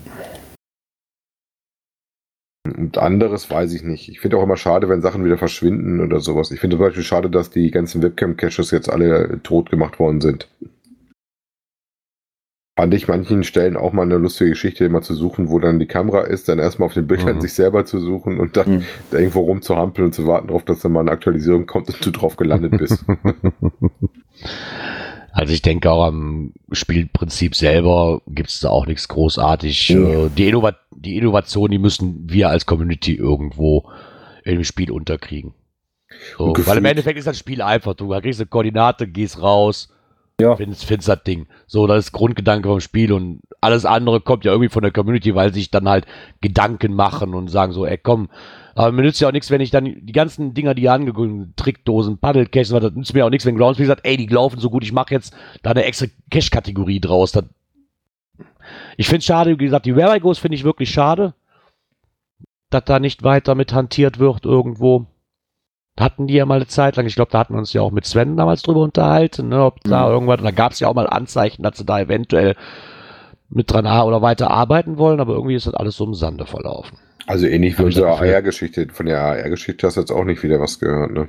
[2.66, 4.08] Und anderes weiß ich nicht.
[4.08, 6.50] Ich finde auch immer schade, wenn Sachen wieder verschwinden oder sowas.
[6.50, 10.48] Ich finde zum Beispiel schade, dass die ganzen Webcam-Caches jetzt alle tot gemacht worden sind.
[12.76, 15.86] Fand ich manchen Stellen auch mal eine lustige Geschichte, immer zu suchen, wo dann die
[15.86, 17.40] Kamera ist, dann erstmal auf den Bildern Mhm.
[17.40, 18.82] sich selber zu suchen und dann Mhm.
[19.12, 22.10] da irgendwo rumzuhampeln und zu warten darauf, dass dann mal eine Aktualisierung kommt und du
[22.10, 23.04] drauf gelandet bist.
[25.36, 29.90] Also ich denke auch am Spielprinzip selber gibt es da auch nichts großartig.
[29.90, 30.26] Nee.
[30.26, 33.90] Äh, Die, Innovat die Innovation, die müssen wir als Community irgendwo
[34.44, 35.52] im Spiel unterkriegen.
[36.38, 37.94] So, weil im Endeffekt ist das Spiel einfach.
[37.94, 39.92] Du kriegst eine Koordinate, gehst raus,
[40.40, 40.56] Ja.
[40.56, 41.46] findest, findest das Ding.
[41.66, 45.34] So, das ist Grundgedanke vom Spiel und alles andere kommt ja irgendwie von der Community,
[45.36, 46.06] weil sich dann halt
[46.40, 48.28] Gedanken machen und sagen so, ey komm,
[48.74, 51.56] aber mir nützt ja auch nichts, wenn ich dann die ganzen Dinger, die hier angekündigt
[51.56, 54.82] Trickdosen, Paddelcaches, das nützt mir auch nichts, wenn Groundspeak sagt, ey, die laufen so gut,
[54.82, 57.30] ich mache jetzt da eine extra Cache-Kategorie draus.
[57.30, 57.44] Das,
[58.96, 61.34] ich finde es schade, wie gesagt, die Where I Goes finde ich wirklich schade,
[62.70, 65.06] dass da nicht weiter mit hantiert wird irgendwo.
[65.98, 67.92] Hatten die ja mal eine Zeit lang, ich glaube, da hatten wir uns ja auch
[67.92, 70.12] mit Sven damals drüber unterhalten, ne, ob da Mhm.
[70.12, 72.56] irgendwas, da gab es ja auch mal Anzeichen, dass sie da eventuell
[73.48, 76.98] mit dran oder weiter arbeiten wollen, aber irgendwie ist das alles so im Sande verlaufen.
[77.26, 78.08] Also ähnlich wie unsere.
[78.08, 78.88] AR-Geschichte.
[78.92, 81.28] Von der AR-Geschichte hast du jetzt auch nicht wieder was gehört, ne?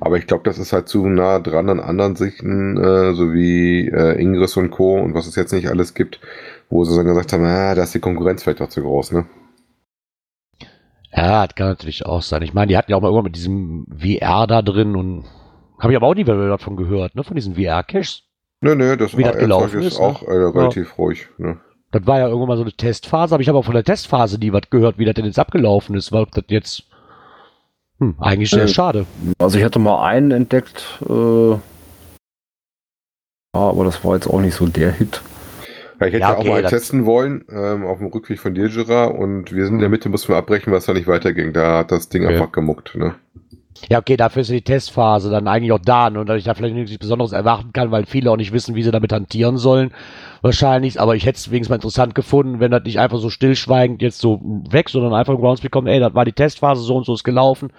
[0.00, 3.88] Aber ich glaube, das ist halt zu nah dran an anderen Sichten, äh, so wie
[3.88, 5.00] äh, Ingress und Co.
[5.00, 6.20] und was es jetzt nicht alles gibt,
[6.70, 9.24] wo sie dann gesagt haben, ah, da ist die Konkurrenz vielleicht auch zu groß, ne?
[11.14, 12.42] Ja, das kann natürlich auch sein.
[12.42, 15.24] Ich meine, die hatten ja auch mal irgendwann mit diesem VR da drin und
[15.78, 18.22] habe ich aber auch nie wieder davon gehört, ne, von diesen VR-Caches.
[18.62, 20.06] Nö, nö, das Wie das AR-Zeug gelaufen ist ist, ne?
[20.06, 21.60] auch äh, relativ ruhig, ne?
[21.90, 24.38] Das war ja irgendwann mal so eine Testphase, aber ich habe auch von der Testphase
[24.38, 26.84] nie was gehört, wie das denn jetzt abgelaufen ist, weil das jetzt
[27.98, 29.04] hm, eigentlich sehr Äh, schade.
[29.38, 31.58] Also ich hatte mal einen entdeckt, äh, ja,
[33.54, 35.20] aber das war jetzt auch nicht so der Hit.
[36.02, 38.68] Ja, ich hätte Ja, okay, auch mal testen wollen, ähm, auf dem Rückweg von dir,
[38.68, 41.52] Gerard, und wir sind in der Mitte, mussten wir abbrechen, weil es da nicht weiterging.
[41.52, 42.34] Da hat das Ding Okay.
[42.34, 43.14] einfach gemuckt, ne?
[43.90, 46.44] Ja, okay, dafür ist ja die Testphase dann eigentlich auch da, ne, und dass ich
[46.44, 49.56] da vielleicht nichts Besonderes erwarten kann, weil viele auch nicht wissen, wie sie damit hantieren
[49.56, 49.92] sollen.
[50.40, 54.02] Wahrscheinlich, aber ich hätte es wenigstens mal interessant gefunden, wenn das nicht einfach so stillschweigend
[54.02, 57.06] jetzt so weg, sondern einfach im Groundspeak kommt, ey, das war die Testphase, so und
[57.06, 57.72] so ist gelaufen.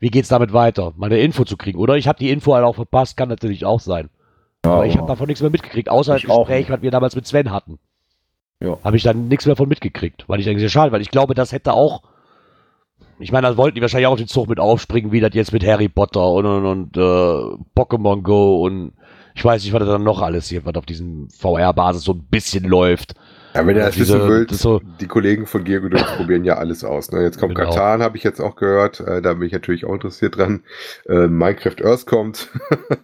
[0.00, 0.92] Wie geht's damit weiter?
[0.96, 1.78] Mal eine Info zu kriegen.
[1.78, 4.10] Oder ich habe die Info halt auch verpasst, kann natürlich auch sein.
[4.64, 7.50] Aber ich habe davon nichts mehr mitgekriegt, außer das Gespräch, was wir damals mit Sven
[7.50, 7.78] hatten.
[8.60, 8.78] Ja.
[8.82, 11.34] Habe ich dann nichts mehr von mitgekriegt, weil ich eigentlich sehr schade, weil ich glaube,
[11.34, 12.02] das hätte auch
[13.18, 15.64] ich meine, da wollten die wahrscheinlich auch den Zug mit aufspringen, wie das jetzt mit
[15.64, 18.92] Harry Potter und, und, und äh, Pokémon Go und
[19.34, 22.26] ich weiß nicht, was da dann noch alles hier, was auf diesem VR-Basis so ein
[22.30, 23.14] bisschen läuft.
[23.54, 26.56] Ja, wenn ihr das Diese- wissen wollt, das so- die Kollegen von Geogodons probieren ja
[26.56, 27.12] alles aus.
[27.12, 27.22] Ne?
[27.22, 27.70] Jetzt kommt Genau.
[27.70, 29.00] Katan, habe ich jetzt auch gehört.
[29.00, 30.64] Äh, da bin ich natürlich auch interessiert dran.
[31.08, 32.50] Äh, Minecraft Earth kommt.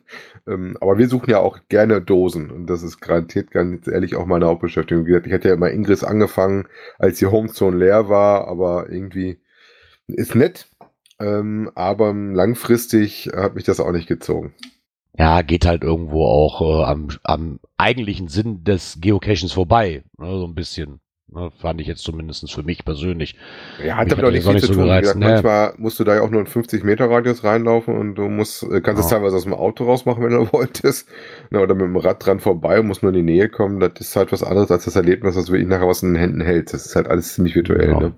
[0.49, 2.51] ähm, aber wir suchen ja auch gerne Dosen.
[2.51, 5.05] Und das ist garantiert ganz ehrlich auch meine Hauptbeschäftigung.
[5.05, 6.67] Wie gesagt, ich hatte ja immer Ingress angefangen,
[6.99, 8.49] als die Homezone leer war.
[8.49, 9.39] Aber irgendwie
[10.09, 10.67] ist nett.
[11.21, 14.55] Ähm, aber langfristig hat mich das auch nicht gezogen.
[15.19, 20.03] Ja, geht halt irgendwo auch äh, am, am eigentlichen Sinn des Geocachings vorbei.
[20.19, 21.01] Ne, so ein bisschen.
[21.33, 23.37] Ne, fand ich jetzt zumindest für mich persönlich.
[23.85, 24.89] Ja, hat Mich damit auch hat auch viel nicht zu so tun.
[24.99, 25.27] Gesagt, ne?
[25.29, 28.65] manchmal musst du da ja auch nur einen 50 Meter Radius reinlaufen und du musst,
[28.65, 29.17] äh, kannst es Ja.
[29.19, 31.09] teilweise aus dem Auto rausmachen, wenn du wolltest.
[31.51, 33.79] Na, oder mit dem Rad dran vorbei und musst nur in die Nähe kommen.
[33.79, 36.21] Das ist halt was anderes als das Erlebnis, was du wirklich nachher was in den
[36.21, 36.75] Händen hältst.
[36.75, 37.91] Das ist halt alles ziemlich virtuell.
[37.91, 38.01] Ja.
[38.01, 38.13] Ne?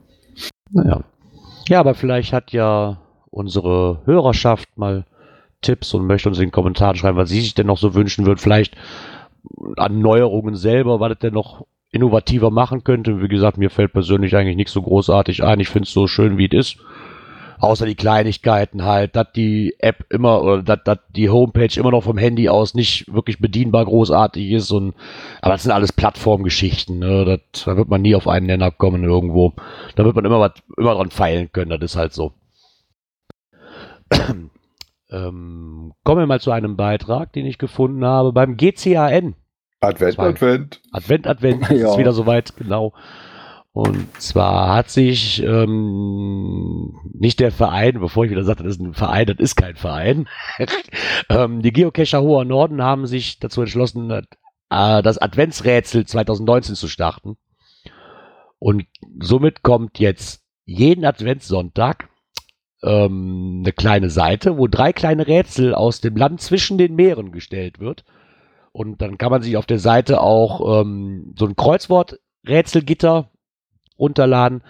[0.71, 1.05] Naja.
[1.69, 2.99] Ja, aber vielleicht hat ja
[3.31, 5.05] unsere Hörerschaft mal
[5.61, 8.25] Tipps und möchte uns in den Kommentaren schreiben, was sie sich denn noch so wünschen
[8.27, 8.39] würden.
[8.39, 8.75] Vielleicht
[9.77, 13.23] an Neuerungen selber, was es denn noch innovativer machen könnte.
[13.23, 15.61] Wie gesagt, mir fällt persönlich eigentlich nicht so großartig ein.
[15.61, 16.79] Ich finde es so schön, wie es ist.
[17.59, 22.03] Außer die Kleinigkeiten halt, dass die App immer oder dass, dass die Homepage immer noch
[22.03, 24.95] vom Handy aus nicht wirklich bedienbar großartig ist und
[25.41, 27.25] aber das sind alles Plattformgeschichten, ne?
[27.25, 29.53] Das, da wird man nie auf einen Nenner kommen irgendwo.
[29.95, 32.33] Da wird man immer was immer dran feilen können, das ist halt so.
[35.13, 39.35] ähm, kommen wir mal zu einem Beitrag, den ich gefunden habe beim GCAN.
[39.81, 40.29] Advent, Zwei.
[40.29, 40.81] Advent.
[40.93, 41.91] Advent, Advent, es Ja.
[41.93, 42.93] ist wieder soweit, genau.
[43.75, 48.93] Und zwar hat sich ähm, nicht der Verein, bevor ich wieder sagte, das ist ein
[48.95, 50.29] Verein, das ist kein Verein.
[51.31, 54.23] ähm, die Geocacher Hoher Norden haben sich dazu entschlossen, äh,
[54.69, 57.37] das Adventsrätsel 2019 zu starten.
[58.59, 58.85] Und
[59.21, 62.09] somit kommt jetzt jeden Adventssonntag
[62.83, 67.81] ähm, eine kleine Seite, wo drei kleine Rätsel aus dem Land zwischen den Meeren gestellt
[67.81, 68.05] wird.
[68.73, 73.31] Und dann kann man sich auf der Seite auch ähm, so ein Kreuzwort-Rätselgitter
[73.99, 74.63] runterladen,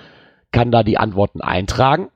[0.51, 2.09] kann da die Antworten eintragen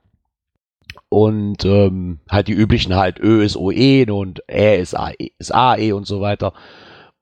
[1.08, 5.94] und ähm, halt die üblichen halt Ö ist OE und Ä ist, A, ist AE
[5.94, 6.52] und so weiter.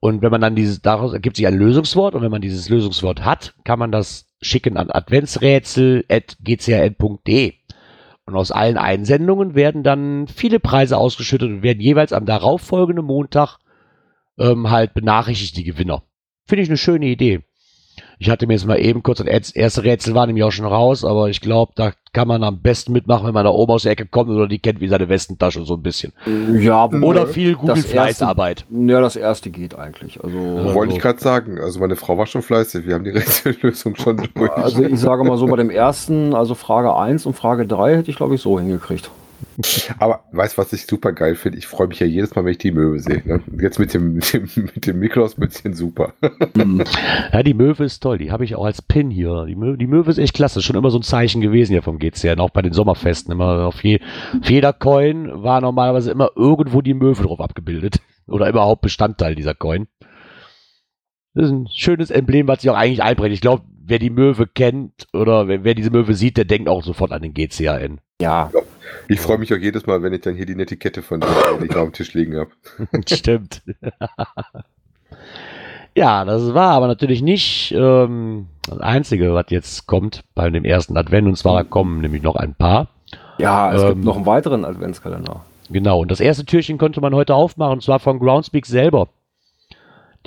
[0.01, 3.25] Und wenn man dann dieses, daraus ergibt sich ein Lösungswort und wenn man dieses Lösungswort
[3.25, 7.53] hat, kann man das schicken an adventsrätsel.gcrn.de.
[8.27, 13.59] Und aus allen Einsendungen werden dann viele Preise ausgeschüttet und werden jeweils am darauffolgenden Montag
[14.39, 16.03] ähm, halt benachrichtigt, die Gewinner.
[16.47, 17.43] Finde ich eine schöne Idee.
[18.25, 21.05] Ich hatte mir jetzt mal eben kurz, das erste Rätsel war nämlich auch schon raus,
[21.05, 23.93] aber ich glaube, da kann man am besten mitmachen, wenn man da oben aus der
[23.93, 26.15] Ecke kommt oder die kennt wie seine Westentasche so ein bisschen.
[26.59, 28.65] Ja, Oder viel Google-Fleißarbeit.
[28.71, 30.25] Ja, das erste geht eigentlich.
[30.25, 30.73] Also, Ja.
[30.75, 31.61] Wollte ich gerade sagen.
[31.61, 32.87] Also meine Frau war schon fleißig.
[32.87, 34.53] Wir haben die Rätsellösung schon durch.
[34.53, 38.11] also ich sage mal so, bei dem ersten, also Frage 1 und Frage 3 hätte
[38.11, 39.11] ich glaube ich so hingekriegt.
[39.99, 41.59] Aber weißt du, was ich super geil finde?
[41.59, 43.23] Ich freue mich ja jedes Mal, wenn ich die Möwe sehe.
[43.25, 43.41] Ne?
[43.61, 46.15] Jetzt mit dem, mit dem, mit dem Miklaus-Mützchen super.
[47.33, 48.19] Ja, die Möwe ist toll.
[48.19, 49.45] Die habe ich auch als Pin hier.
[49.47, 50.59] Die Möwe, die Möwe ist echt klasse.
[50.59, 52.41] Ist schon immer so ein Zeichen gewesen hier vom GCN.
[52.41, 53.33] Auch bei den Sommerfesten.
[53.33, 54.01] Immer auf, je,
[54.41, 58.01] auf jeder Coin war normalerweise immer irgendwo die Möwe drauf abgebildet.
[58.27, 59.87] Oder überhaupt Bestandteil dieser Coin.
[61.35, 63.35] Das ist ein schönes Emblem, was sich auch eigentlich einbrennt.
[63.35, 66.83] Ich glaube, wer die Möwe kennt oder wer, wer diese Möwe sieht, der denkt auch
[66.83, 68.01] sofort an den GCAN.
[68.21, 68.51] Ja,
[69.09, 71.59] Ich freue mich auch jedes Mal, wenn ich dann hier die Netiquette von dir, auf
[71.59, 72.51] dem Tisch liegen habe.
[73.07, 73.63] Stimmt.
[75.95, 80.97] ja, das war aber natürlich nicht ähm, das Einzige, was jetzt kommt bei dem ersten
[80.97, 81.29] Advent.
[81.29, 82.89] Und zwar kommen nämlich noch ein paar.
[83.39, 85.45] ja, es Ähm, gibt noch einen weiteren Adventskalender.
[85.71, 89.09] Genau, und das erste Türchen konnte man heute aufmachen, und zwar von Groundspeak selber.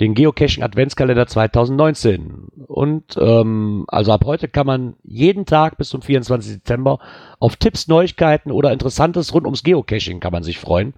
[0.00, 2.48] Den Geocaching Adventskalender 2019.
[2.66, 6.58] Und ähm, also ab heute kann man jeden Tag bis zum 24.
[6.58, 7.00] Dezember
[7.40, 10.94] auf Tipps, Neuigkeiten oder Interessantes rund ums Geocaching kann man sich freuen.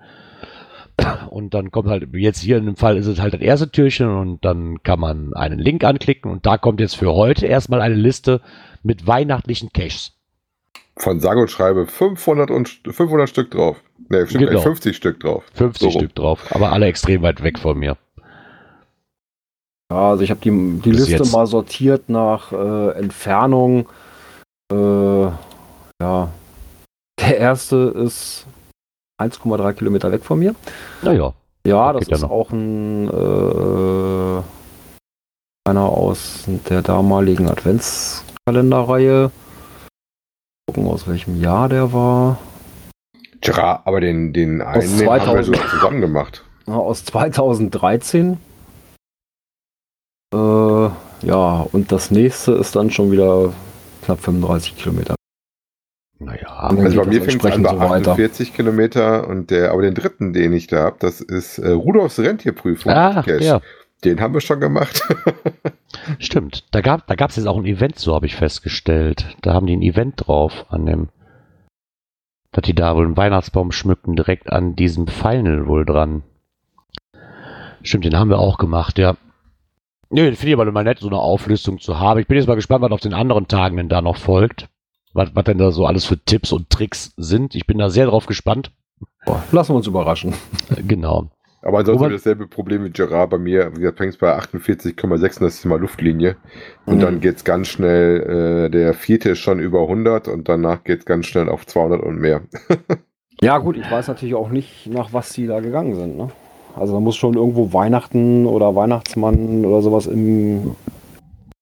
[1.31, 3.71] Und dann kommt halt, wie jetzt hier in dem Fall ist es halt das erste
[3.71, 7.81] Türchen und dann kann man einen Link anklicken und da kommt jetzt für heute erstmal
[7.81, 8.43] eine Liste
[8.83, 10.13] mit weihnachtlichen Caches.
[10.99, 13.83] Von sage und schreibe 500, und, 500 Stück drauf.
[14.11, 14.51] Ne, Genau.
[14.51, 15.45] äh, 50 Stück drauf.
[15.55, 15.99] 50 So.
[15.99, 17.97] Stück drauf, aber alle extrem weit weg von mir.
[19.91, 21.33] Ja, also ich habe die, die Bis Liste jetzt.
[21.33, 23.89] mal sortiert nach äh, Entfernung.
[24.73, 25.25] Äh,
[26.03, 26.29] ja,
[27.21, 28.47] der erste ist
[29.21, 30.55] 1,3 Kilometer weg von mir.
[31.03, 31.33] Naja,
[31.67, 32.31] Ja, Das das ja ist noch.
[32.31, 34.43] auch ein äh,
[35.69, 39.31] einer aus der damaligen Adventskalenderreihe.
[40.69, 42.39] Gucken, aus welchem Jahr der war.
[43.41, 45.47] Tja, aber den, den einen den haben wir 2000.
[45.47, 46.45] sogar zusammen gemacht.
[46.67, 48.39] Ja, aus 2013.
[50.33, 50.37] Äh,
[51.27, 53.53] ja, und das nächste ist dann schon wieder
[54.05, 55.15] knapp 35 Kilometer.
[56.19, 56.69] naja.
[56.69, 58.13] Dann Also bei mir fängt es an entsprechend bei so weiter.
[58.13, 62.19] 48 Kilometer und der, aber den dritten, den ich da habe, das ist äh, Rudolfs
[62.19, 62.93] Rentierprüfung.
[62.93, 63.61] Ah, ja,
[64.05, 65.03] Den haben wir schon gemacht.
[66.19, 66.65] stimmt.
[66.71, 69.37] Da gab da gab's jetzt auch ein Event, so habe ich festgestellt.
[69.43, 71.09] Da haben die ein Event drauf an dem,
[72.53, 76.23] dass die da wohl einen Weihnachtsbaum schmücken, direkt an diesem Final wohl dran.
[77.83, 79.17] Stimmt, den haben wir auch gemacht, ja.
[80.11, 82.19] Nö, den finde ich aber mal nett, so eine Auflistung zu haben.
[82.21, 84.69] Ich bin jetzt mal gespannt, was auf den anderen Tagen denn da noch folgt.
[85.13, 87.55] Was, was denn da so alles für Tipps und Tricks sind.
[87.55, 88.73] Ich bin da sehr drauf gespannt.
[89.25, 90.35] Boah, lassen wir uns überraschen.
[90.77, 91.31] Äh, Genau.
[91.63, 93.71] Aber ansonsten Wobei- habe ich dasselbe Problem wie Gerard bei mir.
[93.77, 96.37] Wie gesagt, fängt es bei 48,6, das ist mal Luftlinie.
[96.87, 97.01] Und Mhm.
[97.01, 101.01] dann geht es ganz schnell, äh, der vierte ist schon über 100 und danach geht
[101.01, 102.41] es ganz schnell auf 200 und mehr.
[103.43, 106.15] Ja, gut, ich weiß natürlich auch nicht, nach was die da gegangen sind.
[106.19, 106.29] Ne?
[106.77, 110.75] Also da muss schon irgendwo Weihnachten oder Weihnachtsmann oder sowas im,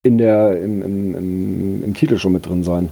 [0.03, 2.91] in der, im, im, im, im Titel schon mit drin sein.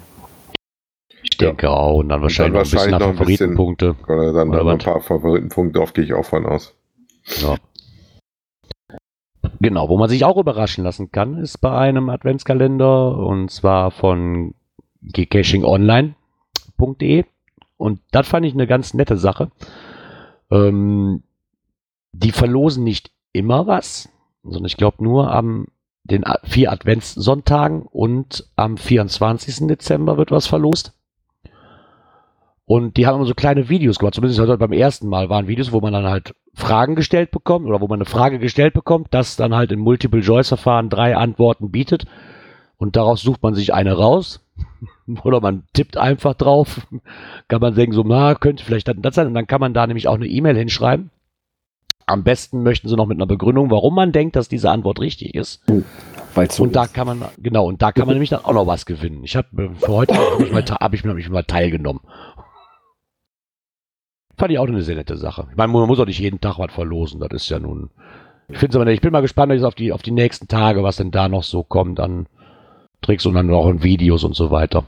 [1.23, 1.99] Ich denke auch.
[1.99, 3.97] Und dann wahrscheinlich noch ein bisschen nach wahrscheinlich noch ein bisschen- Favoritenpunkte.
[4.13, 6.75] Oder dann Oder noch ein paar Favoritenpunkte, auf die ich auch von aus.
[7.43, 7.57] Ja.
[9.61, 14.55] Genau, wo man sich auch überraschen lassen kann, ist bei einem Adventskalender und zwar von
[15.03, 17.25] gcachingonline.de
[17.77, 19.51] und das fand ich eine ganz nette Sache.
[20.51, 21.23] Ähm,
[22.19, 24.09] die verlosen nicht immer was,
[24.43, 25.67] sondern ich glaube nur am
[26.05, 29.67] den vier Adventssonntagen und am 24.
[29.67, 30.93] Dezember wird was verlost.
[32.65, 35.73] Und die haben immer so kleine Videos gemacht, zumindest heute beim ersten Mal waren Videos,
[35.73, 39.37] wo man dann halt Fragen gestellt bekommt oder wo man eine Frage gestellt bekommt, das
[39.37, 42.07] dann halt im Multiple-Choice-Verfahren drei Antworten bietet
[42.77, 44.47] und daraus sucht man sich eine raus,
[45.25, 46.87] Oder man tippt einfach drauf,
[47.49, 49.27] kann man denken, so, na, könnte vielleicht das sein.
[49.27, 51.11] Und dann kann man da nämlich auch eine E-Mail hinschreiben.
[52.07, 55.35] Am besten möchten sie noch mit einer Begründung, warum man denkt, dass diese Antwort richtig
[55.35, 55.61] ist.
[56.35, 56.95] Weil's so und da ist.
[56.95, 59.25] kann man, genau, und da kann man nämlich dann auch noch was gewinnen.
[59.25, 62.01] Ich habe für heute hab ich, mal, hab ich, hab ich mal teilgenommen.
[64.38, 65.49] Fand ich auch eine sehr nette Sache.
[65.51, 67.21] Ich meine, man muss auch nicht jeden Tag was verlosen.
[67.21, 67.90] Das ist ja nun.
[68.49, 68.90] Ich finde aber.
[68.90, 71.64] Ich bin mal gespannt auf die, auf die nächsten Tage, was denn da noch so
[71.64, 72.29] kommt an
[73.01, 74.85] Tricks und dann noch in Videos und so weiter.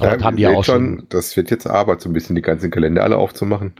[0.00, 1.06] Aber das haben die ja auch schon.
[1.08, 3.72] Das wird jetzt Arbeit, so ein bisschen die ganzen Kalender alle aufzumachen.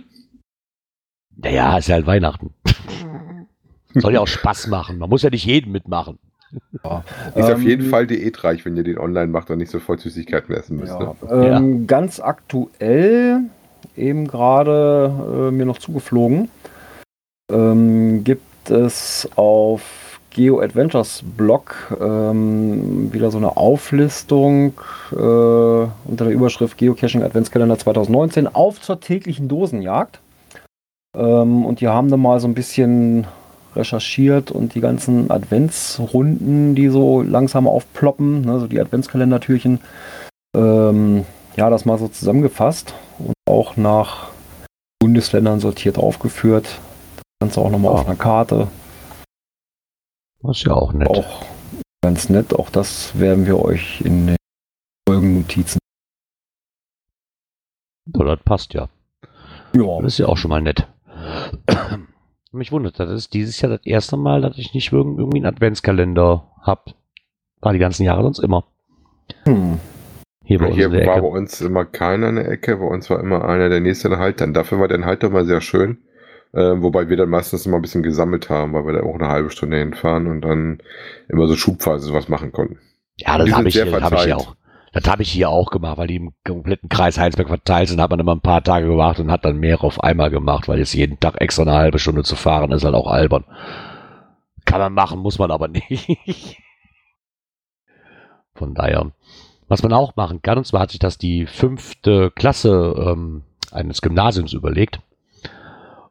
[1.37, 2.55] Naja, ist ja halt Weihnachten.
[3.95, 4.99] Soll ja auch Spaß machen.
[4.99, 6.19] Man muss ja nicht jeden mitmachen.
[7.35, 10.55] Ist auf Ähm, jeden Fall diätreich, wenn ihr den online macht und nicht sofort Süßigkeiten
[10.55, 10.93] essen müsst.
[10.99, 11.47] Ja, Ne?
[11.57, 13.41] ähm, Ganz aktuell,
[13.97, 16.49] eben gerade äh, mir noch zugeflogen,
[17.51, 19.83] ähm, gibt es auf
[20.31, 24.75] Geo Adventures Blog ähm, wieder so eine Auflistung
[25.13, 30.21] äh, unter der Überschrift Geocaching Adventskalender 2019 auf zur täglichen Dosenjagd.
[31.17, 33.27] Ähm, und die haben da mal so ein bisschen
[33.75, 39.81] recherchiert und die ganzen Adventsrunden, die so langsam aufploppen, ne, so die Adventskalendertürchen,
[40.57, 41.25] ähm,
[41.57, 44.29] ja, das mal so zusammengefasst und auch nach
[44.99, 46.65] Bundesländern sortiert aufgeführt.
[47.17, 48.01] Das Ganze auch nochmal Ah.
[48.01, 48.69] auf einer Karte.
[50.43, 51.09] Das ist ja auch nett.
[51.09, 51.45] Auch
[52.03, 52.55] ganz nett.
[52.55, 54.37] Auch das werden wir euch in den
[55.09, 55.79] Folgennotizen.
[58.15, 58.89] Ja, das passt ja.
[59.75, 60.87] Ja, Das ist ja auch schon mal nett.
[62.53, 65.47] Mich wundert, das ist dieses Jahr das erste Mal, dass ich nicht irgend- irgendwie einen
[65.47, 66.93] Adventskalender habe.
[67.61, 68.65] War die ganzen Jahre sonst immer.
[69.45, 69.79] hm.
[70.45, 73.45] Hier bei Hier war bei uns immer keiner in der Ecke, bei uns war immer
[73.49, 74.41] einer der nächste halt.
[74.41, 75.99] Dann dafür war der Halter mal sehr schön.
[76.53, 79.29] Äh, wobei wir dann meistens immer ein bisschen gesammelt haben, weil wir da auch eine
[79.29, 80.79] halbe Stunde hinfahren und dann
[81.29, 82.79] immer so schubweise sowas machen konnten.
[83.17, 84.33] Ja, das habe ich, hab ich verteilt.
[84.35, 84.55] auch.
[84.97, 88.09] Das habe ich hier auch gemacht, weil die im kompletten Kreis Heinsberg verteilt sind, hat
[88.09, 90.95] man immer ein paar Tage gewartet und hat dann mehrere auf einmal gemacht, weil jetzt
[90.95, 93.45] jeden Tag extra eine halbe Stunde zu fahren ist halt auch albern.
[94.65, 96.57] Kann man machen, muss man aber nicht.
[98.55, 99.13] Von daher,
[99.69, 104.01] was man auch machen kann, und zwar hat sich das die fünfte Klasse ähm, eines
[104.01, 105.01] Gymnasiums überlegt.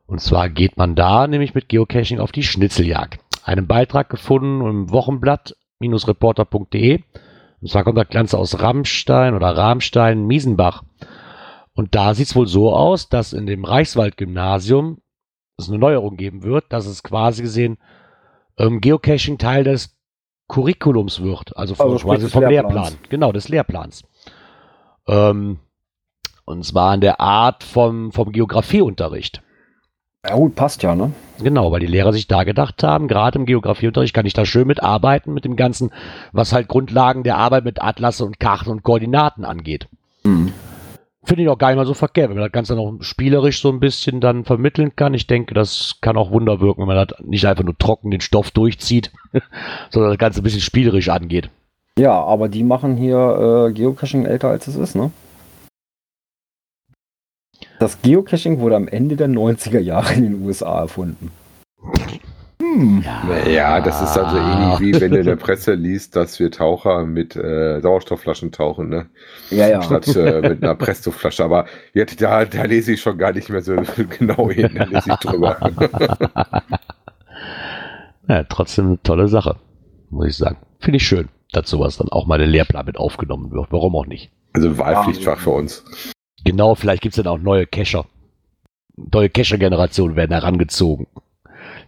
[0.05, 3.19] Und zwar geht man da nämlich mit Geocaching auf die Schnitzeljagd.
[3.43, 7.01] Einen Beitrag gefunden im Wochenblatt-reporter.de.
[7.65, 10.83] Und zwar kommt das Ganze aus Rammstein oder Rahmstein, Miesenbach.
[11.73, 14.99] Und da sieht es wohl so aus, dass in dem Reichswald-Gymnasium
[15.57, 17.79] es eine Neuerung geben wird, dass es quasi gesehen
[18.59, 19.97] ähm, Geocaching Teil des
[20.47, 22.91] Curriculums wird, also, von, Also quasi vom Lehrplans.
[22.91, 23.09] Lehrplan.
[23.09, 24.03] Genau, des Lehrplans.
[25.07, 25.57] Ähm,
[26.45, 29.41] und zwar in der Art vom, vom Geografieunterricht.
[30.27, 31.11] Ja gut, passt ja, ne?
[31.41, 34.67] Genau, weil die Lehrer sich da gedacht haben, gerade im Geografieunterricht kann ich da schön
[34.67, 35.91] mitarbeiten mit dem Ganzen,
[36.31, 39.87] was halt Grundlagen der Arbeit mit Atlasse und Karten und Koordinaten angeht.
[41.23, 43.69] Finde ich auch gar nicht mal so verkehrt, wenn man das Ganze noch spielerisch so
[43.69, 45.13] ein bisschen dann vermitteln kann.
[45.13, 48.21] Ich denke, das kann auch Wunder wirken, wenn man das nicht einfach nur trocken den
[48.21, 49.11] Stoff durchzieht,
[49.89, 51.49] sondern das Ganze ein bisschen spielerisch angeht.
[51.97, 55.11] Ja, aber die machen hier äh, Geocaching älter als es ist, ne?
[57.79, 61.31] Das Geocaching wurde am Ende der 90er Jahre in den USA erfunden.
[62.61, 63.03] Hm.
[63.47, 67.05] Ja, das ist also ähnlich wie wenn du in der Presse liest, dass wir Taucher
[67.05, 69.07] mit äh, Sauerstoffflaschen tauchen, ne?
[69.49, 69.81] Ja, ja.
[69.81, 71.43] Statt äh, mit einer Prestoflasche.
[71.43, 73.75] Aber jetzt, da, da lese ich schon gar nicht mehr so
[74.17, 75.57] genau hin, da lese ich drüber.
[78.27, 79.57] Ja, trotzdem eine tolle Sache,
[80.09, 80.57] muss ich sagen.
[80.79, 83.67] Finde ich schön, dass sowas dann auch mal in den Lehrplan mit aufgenommen wird.
[83.69, 84.31] Warum auch nicht?
[84.53, 85.83] Also Wahlpflichtfach für uns.
[86.45, 88.05] Genau, vielleicht gibt es dann auch neue Cacher.
[89.11, 91.07] Neue Cacher-Generationen werden herangezogen,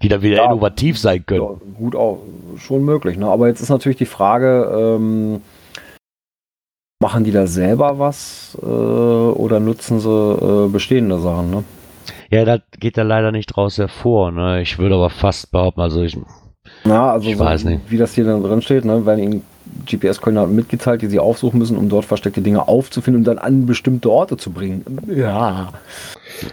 [0.01, 0.45] die dann wieder Ja.
[0.51, 1.43] innovativ sein können.
[1.43, 2.19] Ja, gut auch,
[2.57, 3.27] schon möglich, ne?
[3.27, 5.41] Aber jetzt ist natürlich die Frage, ähm,
[7.01, 11.63] machen die da selber was äh, oder nutzen sie äh, bestehende Sachen, ne?
[12.29, 14.31] Ja, das geht da leider nicht draus hervor.
[14.31, 14.61] Ne?
[14.61, 16.17] Ich würde aber fast behaupten, also ich,
[16.83, 17.89] Ja, also Ich so, weiß nicht.
[17.89, 19.43] wie das hier dann drin steht, ne, werden ihnen
[19.85, 24.09] GPS-Koordinaten mitgeteilt, die sie aufsuchen müssen, um dort versteckte Dinge aufzufinden und dann an bestimmte
[24.09, 24.85] Orte zu bringen.
[25.07, 25.73] Ja.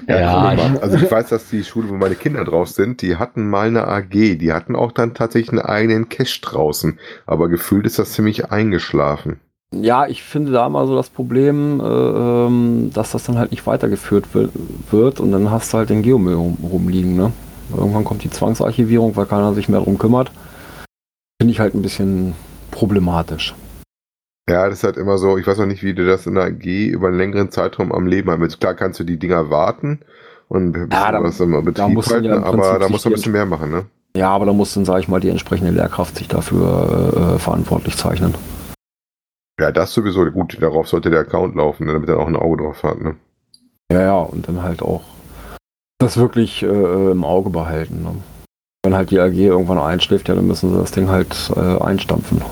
[0.09, 3.17] Ja, guck mal, also ich weiß, dass die Schule, wo meine Kinder drauf sind, die
[3.17, 6.99] hatten mal eine AG, die hatten auch dann tatsächlich einen eigenen Cache draußen.
[7.27, 9.41] Aber gefühlt ist das ziemlich eingeschlafen.
[9.73, 13.67] Ja, ich finde da mal so das Problem, äh, ähm, dass das dann halt nicht
[13.67, 14.27] weitergeführt
[14.91, 17.33] wird, und dann hast du halt den Geomüll rum, rumliegen, ne?
[17.77, 20.31] Irgendwann kommt die Zwangsarchivierung, weil keiner sich mehr darum kümmert.
[21.41, 22.35] Finde ich halt ein bisschen
[22.75, 23.55] problematisch.
[24.51, 26.45] Ja, das ist halt immer so, ich weiß noch nicht, wie du das in der
[26.45, 28.47] AG über einen längeren Zeitraum am Leben haben.
[28.49, 30.01] Klar kannst du die Dinger warten
[30.49, 33.09] und bisschen da- was im Betrieb musst du halten, ja im aber da musst du
[33.09, 33.87] ein bisschen mehr machen, ne?
[34.17, 37.97] Ja, aber da muss dann, sage ich mal, die entsprechende Lehrkraft sich dafür äh, verantwortlich
[37.97, 38.35] zeichnen.
[39.59, 40.25] Ja, das sowieso.
[40.31, 43.01] Gut, darauf sollte der Account laufen, ne, damit er auch ein Auge drauf hat.
[43.01, 43.17] Ne?
[43.91, 45.03] Ja, ja, und dann halt auch
[45.99, 48.03] das wirklich äh, im Auge behalten.
[48.03, 48.15] Ne?
[48.85, 52.43] Wenn halt die AG irgendwann einschläft, ja, dann müssen sie das Ding halt äh, einstampfen.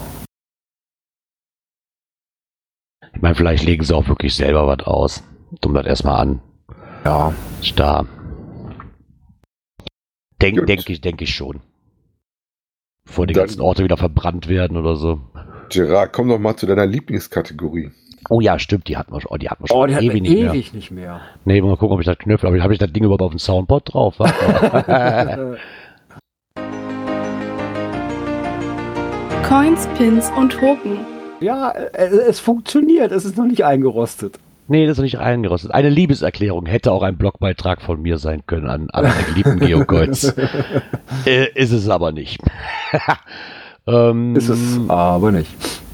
[3.23, 5.23] Ich meine, vielleicht legen sie auch wirklich selber was aus.
[5.61, 6.41] Dumm das erstmal an.
[7.05, 7.33] Ja.
[7.63, 8.05] Star.
[10.41, 11.61] Denke denk ich, denke ich schon.
[13.07, 15.21] Bevor die Dann- ganzen Orte wieder verbrannt werden oder so.
[15.69, 17.93] Gerard, komm doch mal zu deiner Lieblingskategorie.
[18.29, 20.03] Oh ja, stimmt, die hatten wir schon, oh, die hatten wir schon Oh, die hat
[20.03, 20.73] ewig ewig nicht mehr.
[20.73, 21.21] nicht mehr.
[21.45, 23.39] Nee, mal gucken, ob ich das Knöpfel, aber habe ich das Ding überhaupt auf dem
[23.39, 24.17] Soundboard drauf?
[29.49, 31.12] Coins, Pins und Token.
[31.43, 33.13] Ja, äh, es funktioniert.
[33.13, 34.39] Es ist noch nicht eingerostet.
[34.69, 35.73] nee, das ist nicht eingerostet.
[35.73, 40.25] Eine Liebeserklärung hätte auch ein Blogbeitrag von mir sein können an alle geliebten Geocoins.
[41.27, 42.41] äh, ist es aber nicht.
[43.87, 45.51] ähm, Ist es aber nicht.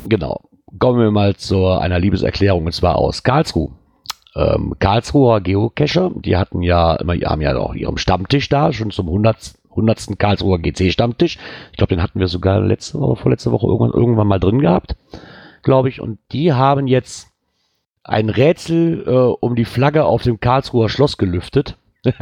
[0.09, 0.42] Genau.
[0.78, 3.70] Kommen wir mal zu einer Liebeserklärung und zwar aus Karlsruhe.
[4.36, 9.07] Ähm, Karlsruher Geocacher, die hatten ja immer, haben ja auch ihren Stammtisch da, schon zum
[9.09, 9.55] 100.
[9.70, 10.18] 100.
[10.18, 11.38] Karlsruher GC-Stammtisch.
[11.70, 14.96] Ich glaube, den hatten wir sogar letzte Woche, vorletzte Woche irgendwann, irgendwann mal drin gehabt,
[15.63, 16.01] glaube ich.
[16.01, 17.29] Und die haben jetzt
[18.05, 19.11] ein Rätsel äh,
[19.45, 21.77] um die Flagge auf dem Karlsruher Schloss gelüftet.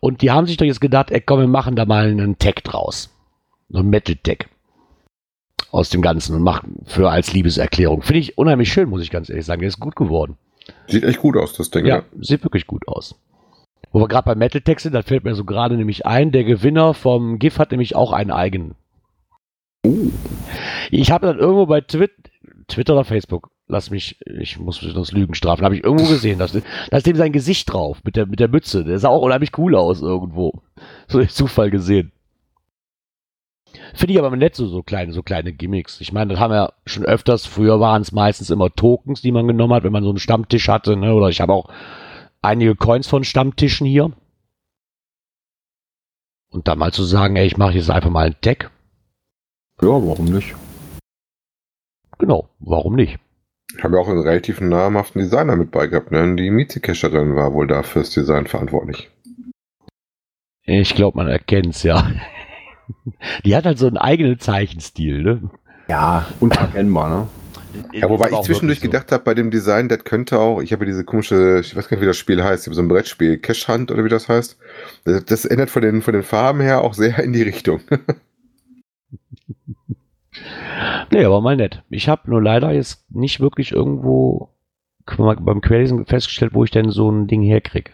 [0.00, 2.62] und die haben sich doch jetzt gedacht, ey, komm, wir machen da mal einen Tag
[2.64, 3.10] draus.
[3.68, 4.48] So ein Metal-Tag
[5.72, 8.02] aus dem Ganzen und machen für als Liebeserklärung.
[8.02, 9.60] Finde ich unheimlich schön, muss ich ganz ehrlich sagen.
[9.60, 10.36] Der ist gut geworden.
[10.88, 11.86] Sieht echt gut aus, das Ding.
[11.86, 12.02] Ja, Ja.
[12.20, 13.14] sieht wirklich gut aus.
[13.92, 16.44] Wo wir gerade bei Metal Text sind, da fällt mir so gerade nämlich ein, der
[16.44, 18.74] Gewinner vom GIF hat nämlich auch einen eigenen.
[20.90, 22.12] Ich habe dann irgendwo bei Twit
[22.68, 26.38] Twitter oder Facebook, lass mich, ich muss mich das Lügen strafen, habe ich irgendwo gesehen,
[26.38, 26.60] da ist,
[26.90, 28.84] da ist dem sein Gesicht drauf mit der, mit der Mütze.
[28.84, 30.62] Der sah auch unheimlich cool aus irgendwo.
[31.08, 32.10] So durch Zufall gesehen.
[33.94, 36.00] Finde ich aber nett, so, so kleine, so kleine Gimmicks.
[36.00, 37.46] Ich meine, das haben wir schon öfters.
[37.46, 40.68] Früher waren es meistens immer Tokens, die man genommen hat, wenn man so einen Stammtisch
[40.68, 41.14] hatte, ne?
[41.14, 41.68] Oder ich habe auch
[42.42, 44.12] einige Coins von Stammtischen hier.
[46.50, 48.70] Und dann mal zu sagen, ey, ich mache jetzt einfach mal einen Tag.
[49.80, 50.54] Ja, warum nicht?
[52.18, 53.18] Genau, warum nicht?
[53.82, 56.12] Haben ja auch einen relativ namhaften Designer mit bei gehabt.
[56.12, 56.36] Ne?
[56.36, 59.10] Die Miezi-Cacherin war wohl da fürs Design verantwortlich.
[60.62, 62.10] Ich glaube, man erkennt's ja.
[63.44, 65.50] Die hat halt so einen eigenen Zeichenstil, ne?
[65.88, 67.28] Ja, unverkennbar, ne?
[67.92, 68.86] Ja, wobei ich zwischendurch so.
[68.86, 71.88] gedacht habe, bei dem Design, das könnte auch, ich habe ja diese komische, ich weiß
[71.88, 74.08] gar nicht, wie das Spiel heißt, ich habe so ein Brettspiel, Cash Hunt oder wie
[74.08, 74.56] das heißt.
[75.04, 77.80] Das, das ändert von den, von den Farben her auch sehr in die Richtung.
[81.10, 81.82] Nee, aber mal nett.
[81.90, 84.50] Ich habe nur leider jetzt nicht wirklich irgendwo
[85.06, 87.92] beim Querlesen festgestellt, wo ich denn so ein Ding herkriege.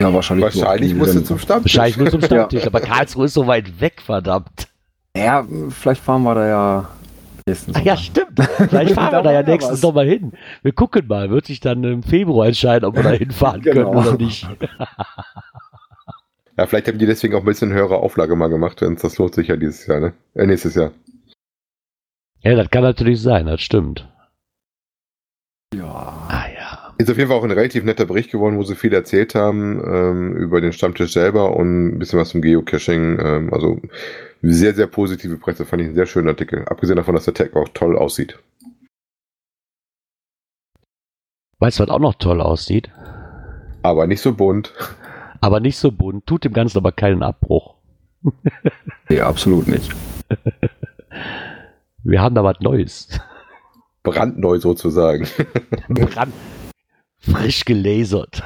[0.00, 0.44] Ja, wahrscheinlich.
[0.44, 1.76] Wahrscheinlich musst du zum Stammtisch.
[1.76, 4.68] Wahrscheinlich nur zum Stammtisch, aber Karlsruhe ist so weit weg, verdammt.
[5.16, 6.88] Ja, vielleicht fahren wir da ja
[7.46, 8.04] nächsten Ach ja, Sommer.
[8.04, 8.40] stimmt.
[8.68, 9.80] Vielleicht fahren wir da ja ja nächstes was.
[9.80, 10.32] Sommer hin.
[10.62, 11.30] Wir gucken mal.
[11.30, 13.92] Wird sich dann im Februar entscheiden, ob wir da hinfahren Genau.
[13.92, 14.46] können oder nicht.
[16.58, 19.34] Ja, vielleicht haben die deswegen auch ein bisschen höhere Auflage mal gemacht, denn das lohnt
[19.34, 20.12] sich ja dieses Jahr, ne?
[20.34, 20.90] Äh, nächstes Jahr.
[22.46, 24.08] Ja, das kann natürlich sein, das stimmt.
[25.74, 26.28] Ja.
[26.28, 26.94] Ah ja.
[26.96, 29.82] Ist auf jeden Fall auch ein relativ netter Bericht geworden, wo sie viel erzählt haben
[29.84, 33.18] ähm, über den Stammtisch selber und ein bisschen was zum Geocaching.
[33.18, 33.80] Ähm, also
[34.42, 36.64] sehr, sehr positive Presse, fand ich einen sehr schönen Artikel.
[36.66, 38.38] Abgesehen davon, dass der Tag auch toll aussieht.
[41.58, 42.92] Weißt du, was auch noch toll aussieht?
[43.82, 44.72] Aber nicht so bunt.
[45.40, 47.74] Aber nicht so bunt, tut dem Ganzen aber keinen Abbruch.
[49.08, 49.90] Nee, absolut nicht.
[52.08, 53.08] Wir haben da was Neues.
[54.04, 55.26] Brandneu sozusagen.
[55.88, 56.32] Brand
[57.18, 58.44] frisch gelasert.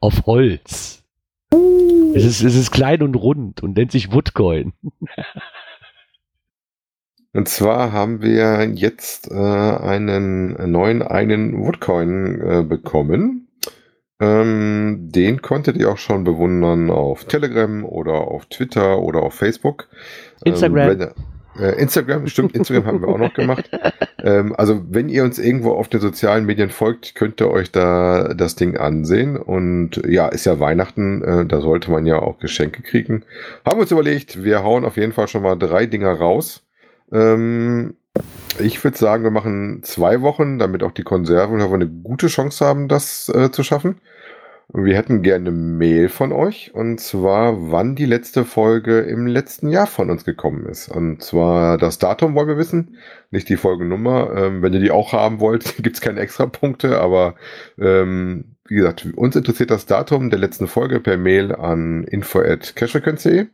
[0.00, 1.04] Auf Holz.
[2.14, 4.72] Es ist, es ist klein und rund und nennt sich Woodcoin.
[7.32, 13.48] Und zwar haben wir jetzt äh, einen neuen eigenen Woodcoin äh, bekommen.
[14.20, 19.88] Ähm, den konntet ihr auch schon bewundern auf Telegram oder auf Twitter oder auf Facebook.
[20.44, 20.90] Instagram.
[20.90, 21.10] Ähm, wenn,
[21.58, 23.70] äh, Instagram, stimmt, Instagram haben wir auch noch gemacht.
[24.20, 28.34] Ähm, also wenn ihr uns irgendwo auf den sozialen Medien folgt, könnt ihr euch da
[28.34, 29.36] das Ding ansehen.
[29.36, 33.22] Und ja, ist ja Weihnachten, äh, da sollte man ja auch Geschenke kriegen.
[33.64, 36.66] Haben uns überlegt, wir hauen auf jeden Fall schon mal drei Dinger raus.
[37.12, 37.94] Ähm,
[38.58, 42.88] ich würde sagen, wir machen zwei Wochen, damit auch die Konserven eine gute Chance haben,
[42.88, 44.00] das äh, zu schaffen.
[44.70, 49.86] Wir hätten gerne Mail von euch und zwar, wann die letzte Folge im letzten Jahr
[49.86, 50.88] von uns gekommen ist.
[50.88, 52.98] Und zwar das Datum wollen wir wissen,
[53.30, 54.30] nicht die Folgennummer.
[54.36, 57.36] Ähm, wenn ihr die auch haben wollt, gibt's keine extra Punkte, aber
[57.78, 63.46] ähm, wie gesagt, uns interessiert das Datum der letzten Folge per Mail an info.cashfrequenz.de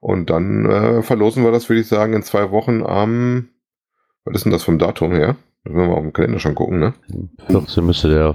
[0.00, 3.48] und dann äh, verlosen wir das, würde ich sagen, in zwei Wochen am
[4.24, 5.36] Was ist denn das vom Datum her?
[5.64, 6.94] Da müssen wir mal auf dem Kalender schon gucken, ne?
[7.48, 8.34] 14 müsste der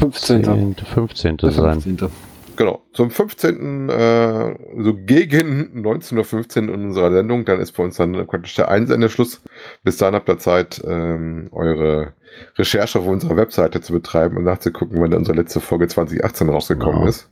[0.00, 0.44] 15.
[0.44, 1.38] 15.
[1.38, 1.38] 15.
[1.50, 1.80] sein.
[1.80, 2.10] 15.
[2.56, 3.88] Genau, zum 15.
[3.88, 8.68] Äh, so gegen 19.15 Uhr in unserer Sendung, dann ist bei uns dann praktisch der
[8.68, 9.42] Einsendeschluss.
[9.82, 12.12] Bis dahin habt ihr Zeit, ähm, eure
[12.56, 17.08] Recherche auf unserer Webseite zu betreiben und nachzugucken, wann unsere letzte Folge 2018 rausgekommen Wow.
[17.08, 17.28] ist.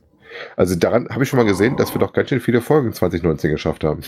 [0.57, 3.51] Also daran habe ich schon mal gesehen, dass wir doch ganz schön viele Folgen 2019
[3.51, 4.01] geschafft haben.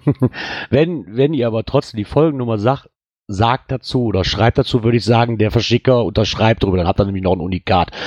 [0.70, 2.88] Wenn, wenn ihr aber trotzdem die Folgennummer sagt,
[3.32, 7.04] sagt dazu oder schreibt dazu, würde ich sagen, der Verschicker unterschreibt drüber, dann habt ihr
[7.04, 7.90] nämlich noch ein Unikat.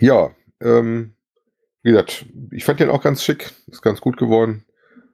[0.00, 0.30] Ja,
[0.60, 1.14] ähm,
[1.82, 4.64] wie gesagt, ich fand den auch ganz schick, ist ganz gut geworden.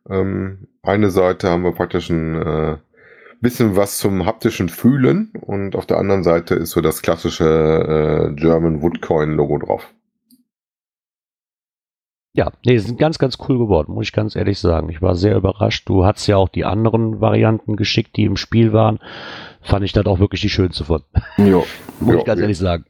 [0.09, 2.76] Ähm, eine Seite haben wir praktisch ein äh,
[3.41, 8.35] bisschen was zum haptischen Fühlen und auf der anderen Seite ist so das klassische äh,
[8.35, 9.89] German Woodcoin Logo drauf.
[12.37, 14.89] Ja, nee, sind ganz, ganz cool geworden, muss ich ganz ehrlich sagen.
[14.89, 15.89] Ich war sehr überrascht.
[15.89, 18.99] Du hast ja auch die anderen Varianten geschickt, die im Spiel waren.
[19.62, 21.03] Fand ich das auch wirklich die schönste von.
[21.37, 21.64] Jo.
[22.01, 22.43] Muss Ja, ich ganz ja.
[22.43, 22.87] ehrlich sagen.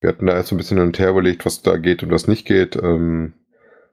[0.00, 2.10] Wir hatten da erst so ein bisschen hin und her überlegt, was da geht und
[2.10, 2.74] was nicht geht.
[2.74, 3.34] Ähm,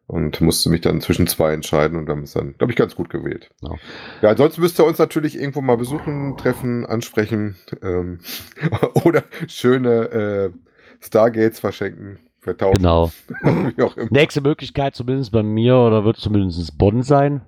[0.07, 3.09] und musste mich dann zwischen zwei entscheiden und dann ist dann, glaube ich, ganz gut
[3.09, 3.51] gewählt.
[3.61, 3.75] Ja.
[4.21, 8.19] Ja, ansonsten müsst ihr uns natürlich irgendwo mal besuchen, treffen, ansprechen ähm,
[9.05, 10.51] oder schöne äh,
[10.99, 12.19] Stargates verschenken.
[12.43, 12.77] Vertauschen.
[12.77, 13.11] Genau.
[13.75, 14.09] Wie auch immer.
[14.11, 17.41] Nächste Möglichkeit zumindest bei mir oder wird zumindest Bonn sein.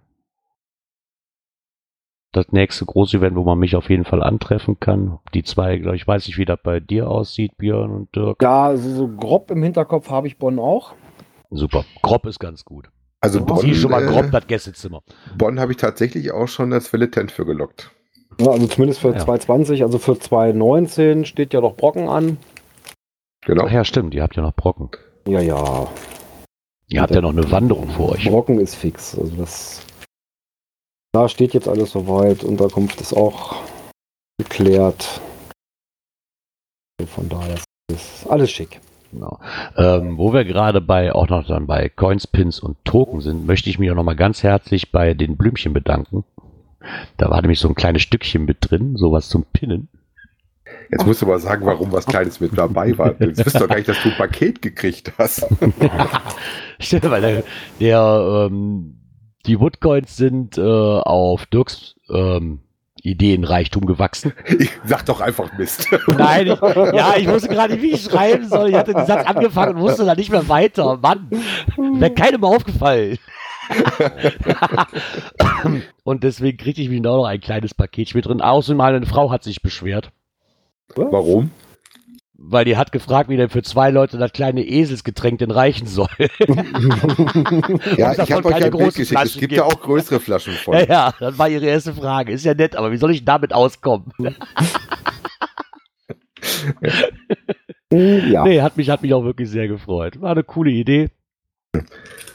[2.32, 5.20] Das nächste große Event, wo man mich auf jeden Fall antreffen kann.
[5.34, 8.42] Die zwei, glaube ich, weiß nicht, wie das bei dir aussieht, Björn und Dirk.
[8.42, 10.94] Ja, also so grob im Hinterkopf habe ich Bonn auch.
[11.50, 11.86] Super.
[12.02, 12.90] Grob ist ganz gut.
[13.22, 15.02] Also Bonn, sehe schon mal grob äh, das Gästezimmer.
[15.38, 17.92] Bonn habe ich tatsächlich auch schon als Militant für gelockt.
[18.40, 19.20] Ja, also zumindest für Ja.
[19.20, 22.38] 2020, also für 2019 steht ja doch Brocken an.
[23.46, 23.66] Genau.
[23.68, 24.90] Ach ja, stimmt, ihr habt ja noch Brocken.
[25.28, 25.88] Ja, ja.
[26.88, 28.26] Ihr habt ja noch eine Wanderung vor euch.
[28.26, 29.18] Brocken ist fix.
[29.18, 29.86] Also das.
[31.14, 32.44] Da steht jetzt alles soweit.
[32.44, 33.56] Unterkunft ist auch
[34.38, 35.22] geklärt.
[37.00, 37.58] Also Von daher
[37.92, 38.82] ist alles schick.
[39.12, 39.40] Genau.
[39.78, 43.70] Ähm, wo wir gerade bei auch noch dann bei Coins, Pins und Token sind, möchte
[43.70, 46.24] ich mich auch noch mal ganz herzlich bei den Blümchen bedanken.
[47.18, 49.88] Da war nämlich so ein kleines Stückchen mit drin, sowas zum Pinnen.
[50.92, 53.16] Jetzt musst du aber sagen, warum was Kleines mit dabei war.
[53.20, 55.46] Jetzt wisst doch gar nicht, dass du ein Paket gekriegt hast.
[56.80, 57.44] Stimmt, weil der,
[57.80, 58.98] der ähm,
[59.46, 62.62] die Woodcoins sind äh, auf Dirks ähm,
[63.06, 64.34] Ideenreichtum gewachsen.
[64.58, 65.88] Ich sag doch einfach Mist.
[66.08, 66.60] Nein, ich,
[66.94, 68.70] ja, ich wusste gerade nicht, wie ich schreiben soll.
[68.70, 70.98] Ich hatte den Satz angefangen und wusste dann nicht mehr weiter.
[70.98, 71.30] Mann,
[71.78, 73.20] wäre keinem aufgefallen.
[76.04, 78.42] und deswegen kriegte ich mir auch noch ein kleines Paketchen mit drin.
[78.42, 80.12] Außerdem meine Frau hat sich beschwert,
[80.96, 81.52] Warum?
[82.38, 86.08] weil die hat gefragt, wie denn für zwei Leute das kleine Eselsgetränk denn reichen soll.
[87.98, 89.00] Ja, ich habe euch Bild großen geschickt.
[89.00, 89.58] Es Flaschen gibt gibt.
[89.58, 90.74] ja auch größere Flaschen von.
[90.78, 92.32] ja, ja, das war ihre erste Frage.
[92.32, 94.12] Ist ja nett, aber wie soll ich damit auskommen?
[97.92, 98.44] Ja.
[98.44, 100.20] Nee, hat mich, hat mich auch wirklich sehr gefreut.
[100.22, 101.10] War eine coole Idee.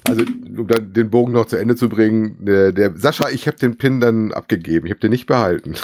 [0.05, 3.59] Also, um dann den Bogen noch zu Ende zu bringen, der, der Sascha, ich habe
[3.59, 4.87] den Pin dann abgegeben.
[4.87, 5.75] Ich habe den nicht behalten.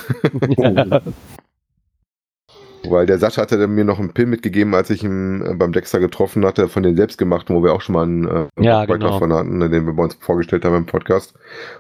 [2.91, 6.01] Weil der Sascha hatte mir noch einen Pin mitgegeben, als ich ihn äh, beim Dexter
[6.01, 9.13] getroffen hatte, von den selbstgemachten, wo wir auch schon mal einen äh, Ja, Beitrag genau.
[9.13, 11.35] davon hatten, den wir bei uns vorgestellt haben im Podcast.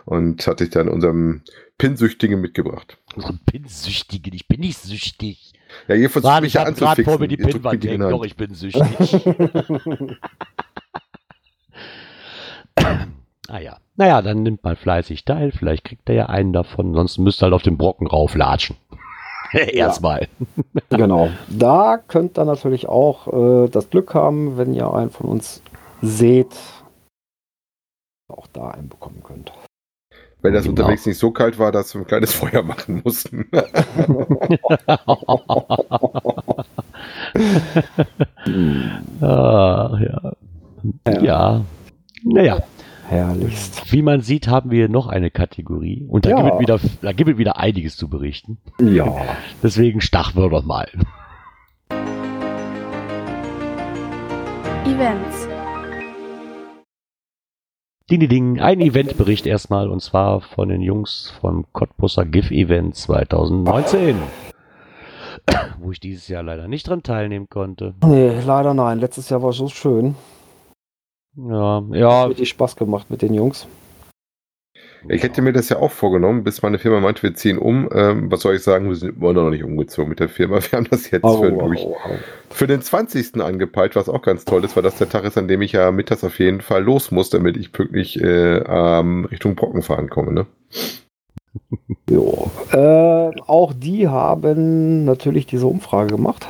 [0.04, 1.42] Und hatte ich dann unserem
[1.78, 2.98] Pinsüchtigen mitgebracht.
[3.16, 5.52] Ein Pinsüchtigen, ich bin nicht süchtig.
[5.88, 7.28] Ja, ihr versucht Warte, mich ich ja gerade vor mir anzufixen.
[7.28, 9.26] die Pinwand die Doch, ich bin süchtig.
[13.48, 13.78] ah ja.
[13.96, 15.52] Naja, dann nimmt mal fleißig teil.
[15.52, 16.94] Vielleicht kriegt er ja einen davon.
[16.94, 18.76] Sonst müsst ihr halt auf den Brocken rauflatschen.
[19.72, 20.28] Erstmal.
[20.90, 21.30] Genau.
[21.48, 25.62] Da könnt ihr natürlich auch äh, das Glück haben, wenn ihr einen von uns
[26.00, 26.54] seht,
[28.28, 29.52] auch da einen bekommen könnt.
[30.42, 30.80] Wenn das Genau.
[30.82, 33.48] unterwegs nicht so kalt war, dass wir ein kleines Feuer machen mussten.
[39.20, 40.32] ah, ja.
[41.20, 41.64] Ja.
[42.24, 42.58] Naja,
[43.08, 43.92] Herrlichst.
[43.92, 46.04] wie man sieht, haben wir noch eine Kategorie.
[46.08, 46.42] Und da, Ja.
[46.42, 48.58] gibt es wieder, da gibt es wieder einiges zu berichten.
[48.80, 49.14] Ja.
[49.62, 50.88] Deswegen starten wir doch mal.
[54.84, 55.48] Events.
[58.10, 58.60] Ding, ding, ding.
[58.60, 64.16] Ein Eventbericht erstmal und zwar von den Jungs vom Cottbusser GIF Event 2019.
[65.80, 67.94] Wo ich dieses Jahr leider nicht dran teilnehmen konnte.
[68.04, 69.00] Nee, leider nein.
[69.00, 70.14] Letztes Jahr war so schön.
[71.36, 73.66] Ja, ja, Hat richtig Spaß gemacht mit den Jungs.
[75.08, 77.88] Ich hätte mir das ja auch vorgenommen, bis meine Firma meinte, wir ziehen um.
[77.92, 80.56] Ähm, was soll ich sagen, wir sind immer noch nicht umgezogen mit der Firma.
[80.62, 81.96] Wir haben das jetzt Oh, für, oh, oh.
[82.50, 83.40] für den 20.
[83.40, 85.92] angepeilt, was auch ganz toll ist, weil das der Tag ist, an dem ich ja
[85.92, 90.32] mittags auf jeden Fall los muss, damit ich pünktlich äh, ähm, Richtung Brocken fahren komme.
[90.32, 90.46] Ne?
[92.10, 92.50] Jo.
[92.70, 96.46] Äh, auch die haben natürlich diese Umfrage gemacht.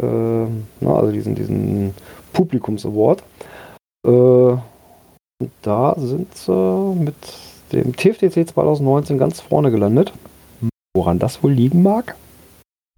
[0.00, 1.94] Äh, na, also diesen, diesen
[2.32, 3.22] Publikums-Award.
[4.06, 4.56] Äh,
[5.62, 7.14] da sind sie mit
[7.72, 10.12] dem TFTC 2019 ganz vorne gelandet.
[10.94, 12.14] Woran das wohl liegen mag?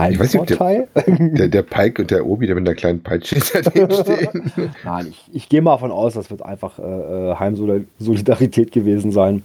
[0.01, 0.89] Ein Ich weiß nicht, ob der- Vorteil?
[1.37, 4.53] Der, der Pike und der Obi, der mit einer kleinen Peitsche hinter denen stehen.
[4.85, 9.43] Nein, ich, ich gehe mal davon aus, das wird einfach äh, äh, Heimsolidarität gewesen sein.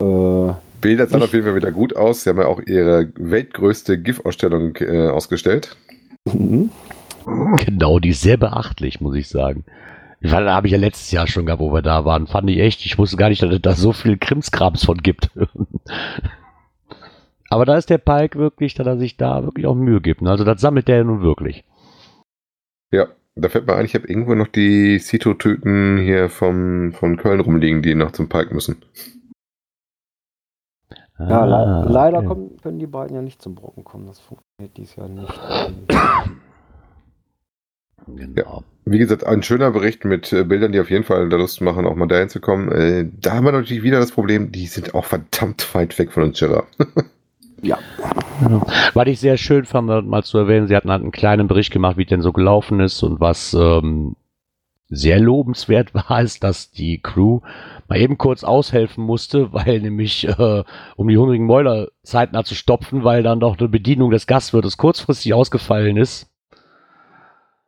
[0.00, 2.22] Äh, Bilder sahen auf jeden Fall wieder gut aus.
[2.22, 5.76] Sie haben ja auch ihre weltgrößte GIF-Ausstellung äh, ausgestellt.
[6.32, 6.70] mhm.
[7.64, 9.64] Genau, die ist sehr beachtlich, muss ich sagen.
[10.26, 12.26] Weil da habe ich ja letztes Jahr schon gehabt, wo wir da waren.
[12.26, 15.30] Fand ich echt, ich wusste gar nicht, dass es da so viel Krimskrams von gibt.
[17.50, 20.22] Aber da ist der Palk wirklich, dass er sich da wirklich auch Mühe gibt.
[20.22, 20.30] ne?
[20.30, 21.64] Also das sammelt der ja nun wirklich.
[22.90, 27.40] Ja, da fällt mir ein, ich habe irgendwo noch die Cito-Tüten hier vom, von Köln
[27.40, 28.82] rumliegen, die noch zum Pike müssen.
[31.18, 32.26] Ja, le Ah, leider okay.
[32.26, 34.06] kommen, können die beiden ja nicht zum Brocken kommen.
[34.06, 35.28] Das funktioniert dies Jahr nicht.
[38.06, 38.62] Genau.
[38.86, 41.86] Wie gesagt, ein schöner Bericht mit äh, Bildern, die auf jeden Fall da Lust machen,
[41.86, 42.70] auch mal dahin zu kommen.
[42.70, 46.24] Äh, da haben wir natürlich wieder das Problem, die sind auch verdammt weit weg von
[46.24, 46.66] uns, Gerard.
[48.92, 51.96] Was ich sehr schön fand, mal zu erwähnen, sie hatten halt einen kleinen Bericht gemacht,
[51.96, 54.16] wie denn so gelaufen ist und was ähm,
[54.88, 57.40] sehr lobenswert war, ist, dass die Crew
[57.88, 60.64] mal eben kurz aushelfen musste, weil nämlich, äh,
[60.96, 65.32] um die hungrigen Mäuler zeitnah zu stopfen, weil dann doch eine Bedienung des Gastwirtes kurzfristig
[65.32, 66.30] ausgefallen ist.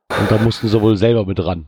[0.08, 1.66] Und da mussten sie wohl selber mit ran.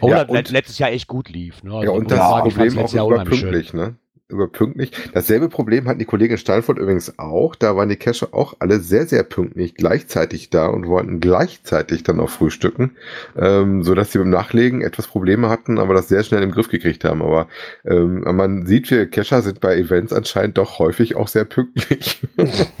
[0.00, 1.62] Oh, Ja, das und- letztes Jahr echt gut lief.
[1.62, 1.70] Ne?
[1.72, 3.96] Ja, Also und muss das Problem auch überpünktlich, ne?
[4.28, 4.92] Überpünktlich.
[5.12, 7.54] Dasselbe Problem hatten die Kollegen in Steinfurt übrigens auch.
[7.54, 12.18] Da waren die Cacher auch alle sehr, sehr pünktlich gleichzeitig da und wollten gleichzeitig dann
[12.18, 12.96] auch frühstücken,
[13.36, 17.04] ähm, sodass sie beim Nachlegen etwas Probleme hatten, aber das sehr schnell im Griff gekriegt
[17.04, 17.20] haben.
[17.20, 17.46] Aber
[17.84, 22.22] ähm, man sieht, wir Cacher sind bei Events anscheinend doch häufig auch sehr pünktlich.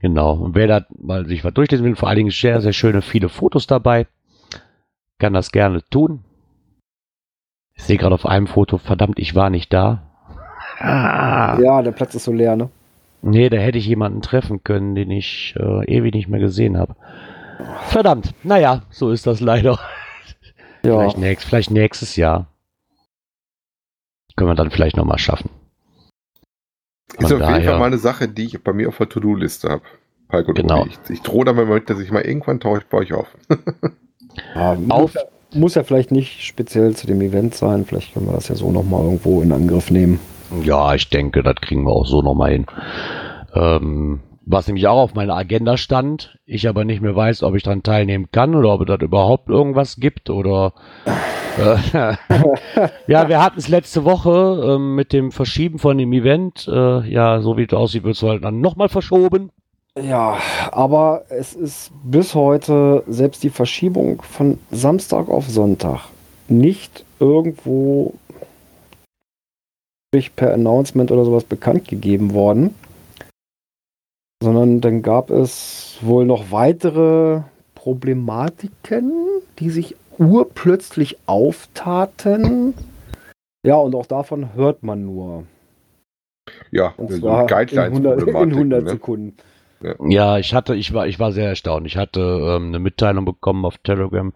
[0.00, 0.34] Genau.
[0.34, 3.28] Und wer da mal sich was durchlesen will, vor allen Dingen sehr, sehr schöne, viele
[3.28, 4.06] Fotos dabei,
[5.18, 6.24] kann das gerne tun.
[7.74, 10.02] Ich sehe gerade auf einem Foto, verdammt, ich war nicht da.
[10.78, 11.58] Ah.
[11.60, 12.70] Ja, der Platz ist so leer, ne?
[13.22, 16.94] Nee, da hätte ich jemanden treffen können, den ich äh, ewig nicht mehr gesehen habe.
[17.86, 18.32] Verdammt.
[18.44, 19.78] Naja, so ist das leider.
[20.84, 21.00] Ja.
[21.00, 22.46] Vielleicht, nächst, vielleicht nächstes Jahr.
[24.36, 25.50] Können wir dann vielleicht nochmal schaffen.
[27.12, 29.08] Ist Von auf jeden daher- Fall mal eine Sache, die ich bei mir auf der
[29.08, 29.82] To-Do-Liste habe.
[30.28, 30.84] Palko Genau.
[30.86, 33.26] Ich, ich drohe damit, mit, dass ich mal irgendwann tauche ich bei euch auf.
[34.54, 35.22] Ja, muss, Auf- ja,
[35.58, 37.84] muss ja vielleicht nicht speziell zu dem Event sein.
[37.84, 40.20] Vielleicht können wir das ja so nochmal irgendwo in Angriff nehmen.
[40.62, 42.66] Ja, ich denke, das kriegen wir auch so nochmal hin.
[43.54, 44.20] Ähm,
[44.50, 47.82] was nämlich auch auf meiner Agenda stand, ich aber nicht mehr weiß, ob ich daran
[47.82, 50.72] teilnehmen kann oder ob es das überhaupt irgendwas gibt oder
[51.58, 51.76] äh,
[53.06, 56.66] ja, wir hatten es letzte Woche ähm, mit dem Verschieben von dem Event.
[56.66, 59.50] Äh, ja, so wie es aussieht, wird es halt dann nochmal verschoben.
[60.00, 60.38] Ja,
[60.70, 66.02] aber es ist bis heute selbst die Verschiebung von Samstag auf Sonntag
[66.48, 68.14] nicht irgendwo
[70.36, 72.74] per Announcement oder sowas bekannt gegeben worden,
[74.42, 77.42] sondern dann gab es wohl noch weitere
[77.74, 79.12] Problematiken,
[79.58, 82.74] die sich urplötzlich auftaten.
[83.64, 85.44] Ja, und auch davon hört man nur.
[86.70, 88.90] Ja, Und zwar in 100, in Guidelines-Problematiken, 100 ne?
[88.90, 89.36] Sekunden.
[90.08, 91.86] Ja, ich hatte, ich war, ich war sehr erstaunt.
[91.86, 94.32] Ich hatte ähm, eine Mitteilung bekommen auf Telegram.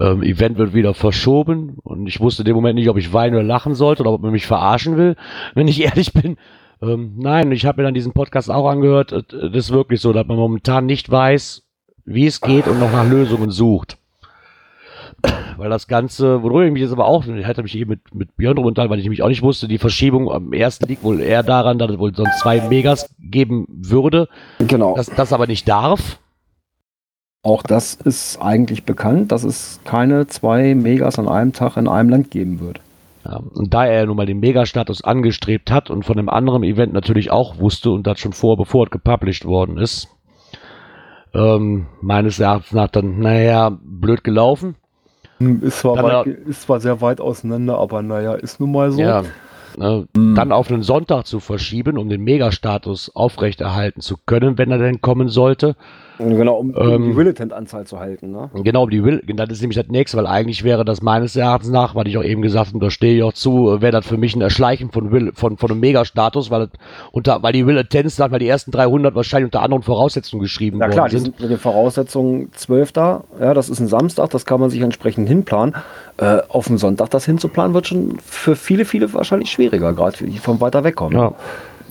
[0.00, 3.34] Ähm, Event wird wieder verschoben und ich wusste in dem Moment nicht, ob ich weinen
[3.34, 5.16] oder lachen sollte oder ob man mich verarschen will,
[5.54, 6.38] wenn ich ehrlich bin.
[6.82, 9.12] Ähm, nein, ich habe mir dann diesen Podcast auch angehört.
[9.12, 11.62] Es es ist wirklich so, dass man momentan nicht weiß,
[12.04, 13.96] wie es geht und noch nach Lösungen sucht.
[15.56, 18.36] Weil das Ganze, worüber ich mich jetzt aber auch, ich hatte mich eben mit, mit
[18.36, 21.44] Björn unterhalten, weil ich nämlich auch nicht wusste, die Verschiebung am ersten liegt wohl eher
[21.44, 24.28] daran, dass es wohl sonst zwei Megas geben würde,
[24.66, 24.96] Genau.
[24.96, 26.18] das, das aber nicht darf.
[27.44, 32.08] Auch das ist eigentlich bekannt, dass es keine zwei Megas an einem Tag in einem
[32.08, 32.80] Land geben wird.
[33.24, 36.92] Ja, und da er nun mal den Mega-Status angestrebt hat und von einem anderen Event
[36.92, 40.08] natürlich auch wusste und das schon vor, bevor es gepublished worden ist,
[41.32, 44.74] ähm, meines Erachtens nach dann, naja, blöd gelaufen.
[45.38, 49.00] Ist zwar, Dann, weit, ist zwar sehr weit auseinander, aber naja, ist nun mal so.
[49.00, 49.22] Ja.
[49.76, 50.34] Ne, Hm.
[50.34, 55.00] Dann auf einen Sonntag zu verschieben, um den Mega-Status aufrechterhalten zu können, wenn er denn
[55.00, 55.76] kommen sollte.
[56.30, 58.32] Genau, um, um ähm, die Willitent-Anzahl zu halten.
[58.32, 58.50] Ne?
[58.54, 61.70] Genau, um die Will das ist nämlich das nächste, weil eigentlich wäre das meines Erachtens
[61.70, 64.16] nach, weil ich auch eben gesagt habe, da stehe ich auch zu, wäre das für
[64.16, 66.68] mich ein Erschleichen von, Will, von, von einem Megastatus, weil,
[67.10, 70.86] unter, weil die Will Attendance, weil die ersten 300 wahrscheinlich unter anderen Voraussetzungen geschrieben ja,
[70.86, 71.26] worden klar, sind.
[71.26, 72.92] Ja klar, mit den Voraussetzungen 12.
[72.96, 75.74] Ja, das ist ein Samstag, das kann man sich entsprechend hinplanen.
[76.18, 80.38] Äh, auf den Sonntag das hinzuplanen, wird schon für viele, viele wahrscheinlich schwieriger, gerade die
[80.38, 81.16] von weiter weg kommen.
[81.16, 81.32] Ja.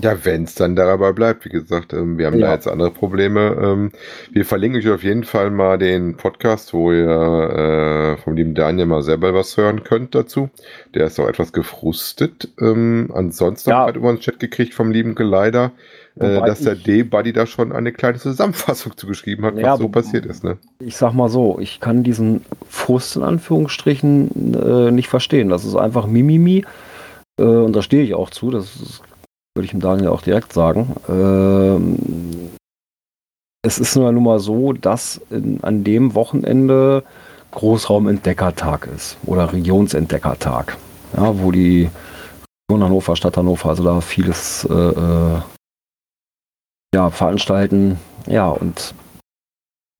[0.01, 2.47] Ja, wenn es dann dabei bleibt, wie gesagt, ähm, wir haben ja.
[2.47, 3.57] da jetzt andere Probleme.
[3.61, 3.91] Ähm,
[4.31, 8.85] wir verlinken euch auf jeden Fall mal den Podcast, wo ihr äh, vom lieben Daniel
[8.85, 10.49] mal selber was hören könnt dazu.
[10.95, 12.49] Der ist auch etwas gefrustet.
[12.59, 13.85] Ähm, ansonsten ja.
[13.87, 15.71] hat über uns Chat gekriegt vom lieben Geleider,
[16.19, 20.25] äh, dass der D-Buddy da schon eine kleine Zusammenfassung zugeschrieben hat, was ja, so passiert
[20.25, 20.43] ist.
[20.43, 20.57] Ne?
[20.79, 25.49] Ich sag mal so, ich kann diesen Frust in Anführungsstrichen äh, nicht verstehen.
[25.49, 26.65] Das ist einfach Mimimi.
[27.39, 28.51] Äh, und da stehe ich auch zu.
[28.51, 29.01] Das ist
[29.55, 30.95] würde ich dem Daniel auch direkt sagen.
[31.09, 32.51] Ähm,
[33.63, 37.03] es ist nun mal so, dass in, an dem Wochenende
[37.51, 40.77] Großraumentdeckertag ist oder Regionsentdeckertag,
[41.15, 41.89] ja, wo die
[42.69, 45.41] Region Hannover, Stadt Hannover, also da vieles äh, äh,
[46.95, 47.99] ja, veranstalten.
[48.27, 48.93] Ja, und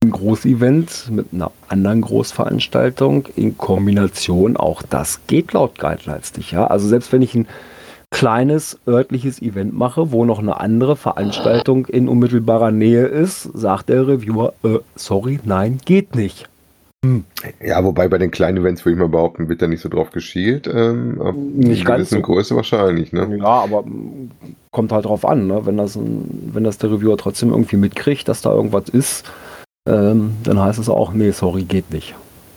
[0.03, 6.51] ein Großevent mit einer anderen Großveranstaltung in Kombination, auch das geht laut Guidelines nicht.
[6.51, 6.67] Ja?
[6.67, 7.47] Also selbst wenn ich ein
[8.11, 14.07] kleines örtliches Event mache, wo noch eine andere Veranstaltung in unmittelbarer Nähe ist, sagt der
[14.07, 16.47] Reviewer, äh, sorry, nein, geht nicht.
[17.03, 17.23] Hm.
[17.59, 20.11] Ja, wobei bei den kleinen Events würde ich mal behaupten, wird da nicht so drauf
[20.11, 20.69] geschielt.
[20.71, 21.19] Ähm,
[21.55, 22.21] nicht ganz so.
[22.21, 23.37] Größe wahrscheinlich, ne?
[23.39, 23.83] Ja, aber
[24.69, 25.65] kommt halt drauf an, ne?
[25.65, 29.25] Wenn das, ein, wenn das der Reviewer trotzdem irgendwie mitkriegt, dass da irgendwas ist,
[29.89, 32.13] ähm, dann heißt es auch, nee, sorry, geht nicht.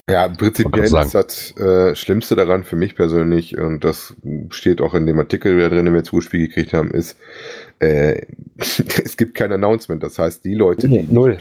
[0.08, 4.14] Ja, prinzipiell ist das äh, Schlimmste daran für mich persönlich, und das
[4.50, 7.16] steht auch in dem Artikel, der drin, den wir zugespielt gekriegt haben, ist,
[7.78, 8.22] äh,
[8.56, 10.02] es gibt kein Announcement.
[10.02, 11.38] Das heißt, die Leute, nee, null.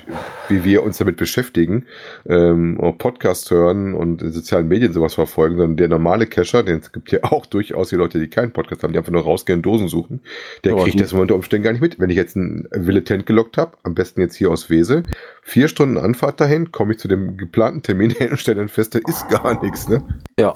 [0.50, 1.86] wie wir uns damit beschäftigen,
[2.28, 6.80] ähm, auch Podcast hören und in sozialen Medien sowas verfolgen, sondern der normale Cacher, den
[6.80, 9.62] es gibt ja auch durchaus die Leute, die keinen Podcast haben, die einfach nur rausgehen,
[9.62, 10.22] Dosen suchen,
[10.64, 12.00] der oh, kriegt das unter Umständen gar nicht mit.
[12.00, 15.04] Wenn ich jetzt einen Willetent gelockt habe, am besten jetzt hier aus Wesel,
[15.44, 18.96] vier Stunden Anfahrt dahin, komme ich zu dem geplanten Termin hin und stelle dann fest,
[18.96, 20.04] da ist gar nichts, ne?
[20.40, 20.56] Ja.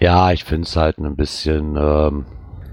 [0.00, 1.76] Ja, ich finde es halt ein bisschen.
[1.78, 2.24] Ähm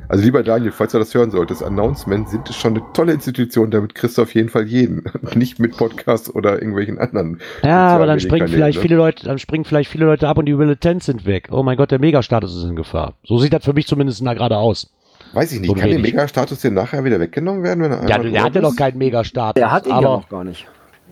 [0.10, 3.93] also lieber Daniel, falls du das hören solltest, Announcement sind schon eine tolle Institution, damit
[3.93, 5.03] kriegst du auf jeden Fall jeden.
[5.36, 7.39] Nicht mit Podcasts oder irgendwelchen anderen.
[7.64, 8.82] Ja, aber dann springen vielleicht ne?
[8.82, 11.49] viele Leute, dann springen vielleicht viele Leute ab und die Militanz sind weg.
[11.51, 13.14] Oh mein Gott, der Megastatus ist in Gefahr.
[13.24, 14.91] So sieht das für mich zumindest da gerade aus.
[15.34, 18.18] Weiß ich nicht, so kann der Megastatus denn nachher wieder weggenommen werden, wenn er Ja,
[18.18, 19.53] der hat ja noch keinen Megastatus.
[19.53, 20.66] Der hat ihn aber, ja noch gar nicht.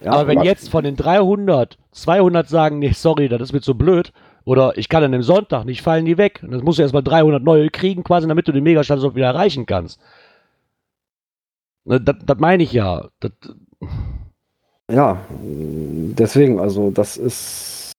[0.03, 3.75] Ja, aber wenn jetzt von den 300 200 sagen, nee, sorry, das ist mir zu
[3.75, 4.11] blöd,
[4.47, 6.39] oder ich kann an dem Sonntag nicht fallen die weg.
[6.41, 9.25] Und das musst du erstmal 300 neue kriegen, quasi, damit du den Megastatus auch wieder
[9.25, 9.99] erreichen kannst.
[11.83, 13.09] Ne, das, das meine ich ja.
[13.19, 13.31] Das,
[14.89, 17.91] ja, deswegen, also das ist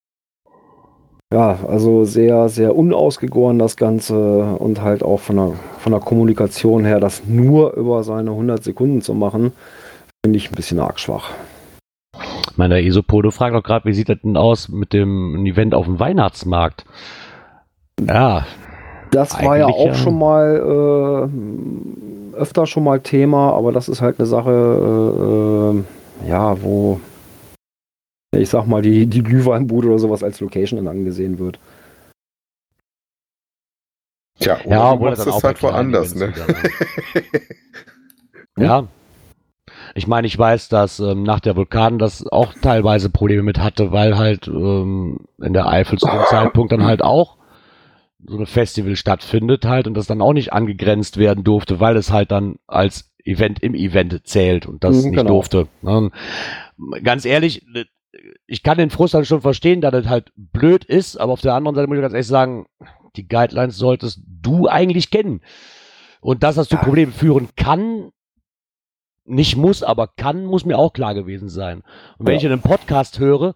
[1.31, 6.83] ja, also sehr, sehr unausgegoren das Ganze und halt auch von der, von der Kommunikation
[6.83, 9.51] her, das nur über seine 100 Sekunden zu machen,
[10.25, 11.29] finde ich ein bisschen arg schwach
[12.59, 15.99] meine, Isopodo fragt auch gerade, wie sieht das denn aus mit dem Event auf dem
[15.99, 16.85] Weihnachtsmarkt?
[18.05, 18.45] Ja.
[19.11, 19.93] Das war ja auch ja.
[19.95, 21.29] schon mal
[22.35, 26.99] äh, öfter schon mal Thema, aber das ist halt eine Sache, äh, äh ja, wo
[28.31, 31.59] ich sag mal, die, die Glühweinbude oder sowas als Location dann angesehen wird.
[34.39, 36.33] Tja, ja, machst das halt woanders, ne?
[38.57, 38.87] ja,
[39.95, 43.91] ich meine, ich weiß, dass ähm, nach der Vulkan das auch teilweise Probleme mit hatte,
[43.91, 47.37] weil halt ähm, in der Eifel zu dem Zeitpunkt dann halt auch
[48.25, 52.11] so ein Festival stattfindet halt und das dann auch nicht angegrenzt werden durfte, weil es
[52.11, 55.29] halt dann als Event im Event zählt und das mhm, nicht genau.
[55.29, 55.67] durfte.
[55.81, 56.11] Ne?
[57.03, 57.65] Ganz ehrlich,
[58.47, 61.53] ich kann den Frust dann schon verstehen, dass das halt blöd ist, aber auf der
[61.53, 62.65] anderen Seite muss ich ganz ehrlich sagen,
[63.15, 65.41] die Guidelines solltest du eigentlich kennen.
[66.21, 68.11] Und dass das zu Problemen führen kann,
[69.29, 71.83] nicht muss, aber kann, muss mir auch klar gewesen sein.
[72.17, 72.37] Und wenn ja.
[72.39, 73.53] ich in einem Podcast höre,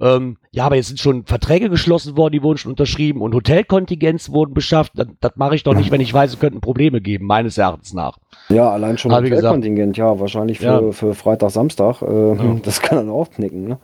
[0.00, 4.30] ähm, ja, aber jetzt sind schon Verträge geschlossen worden, die wurden schon unterschrieben und Hotelkontingenz
[4.30, 7.26] wurden beschafft, das, das mache ich doch nicht, wenn ich weiß, es könnten Probleme geben,
[7.26, 8.18] meines Erachtens nach.
[8.48, 10.92] Ja, allein schon Hotelkontingent, ja, wahrscheinlich für, ja.
[10.92, 12.56] für Freitag, Samstag, äh, ja.
[12.64, 13.78] das kann dann auch knicken, ne?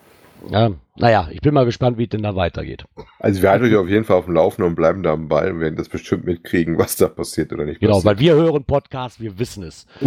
[0.50, 2.84] Ja, naja, ich bin mal gespannt, wie es denn da weitergeht.
[3.18, 5.52] Also wir halten euch auf jeden Fall auf dem Laufenden und bleiben da am Ball
[5.52, 8.16] und werden das bestimmt mitkriegen, was da passiert oder nicht genau, passiert.
[8.16, 9.86] weil wir hören Podcasts, wir wissen es.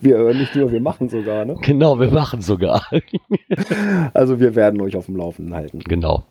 [0.00, 1.56] wir hören nicht nur, wir machen sogar, ne?
[1.62, 2.86] Genau, wir machen sogar.
[4.14, 5.80] also wir werden euch auf dem Laufenden halten.
[5.80, 6.24] Genau.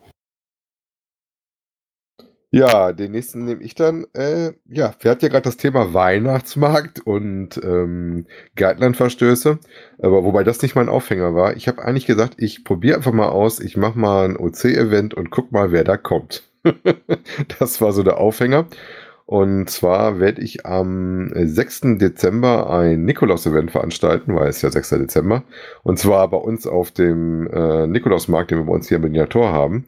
[2.53, 4.05] Ja, den nächsten nehme ich dann.
[4.13, 8.25] Äh, ja, wir hatten ja gerade das Thema Weihnachtsmarkt und ähm,
[8.57, 9.57] Guideline-Verstöße,
[9.99, 11.55] aber wobei das nicht mein Aufhänger war.
[11.55, 15.29] Ich habe eigentlich gesagt, ich probiere einfach mal aus, ich mache mal ein OC-Event und
[15.29, 16.43] guck mal, wer da kommt.
[17.59, 18.67] das war so der Aufhänger.
[19.25, 21.99] Und zwar werde ich am 6.
[21.99, 24.89] Dezember ein Nikolaus-Event veranstalten, weil es ja 6.
[24.89, 25.43] Dezember.
[25.83, 29.53] Und zwar bei uns auf dem äh, Nikolausmarkt, den wir bei uns hier im Miniatur
[29.53, 29.85] haben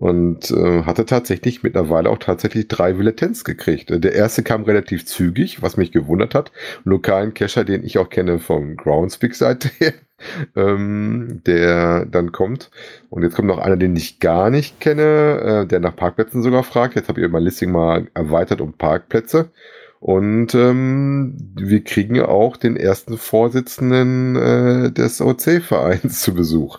[0.00, 3.90] und äh, hatte tatsächlich mittlerweile auch tatsächlich drei Villetenz gekriegt.
[3.90, 6.52] Der erste kam relativ zügig, was mich gewundert hat.
[6.84, 9.92] lokalen Cacher, den ich auch kenne vom Groundspeak-Seite her,
[10.56, 12.70] ähm, der dann kommt.
[13.10, 16.62] Und jetzt kommt noch einer, den ich gar nicht kenne, äh, der nach Parkplätzen sogar
[16.62, 16.94] fragt.
[16.94, 19.50] Jetzt habe ich mein Listing mal erweitert um Parkplätze.
[19.98, 26.78] Und ähm, wir kriegen auch den ersten Vorsitzenden äh, des OC-Vereins zu Besuch.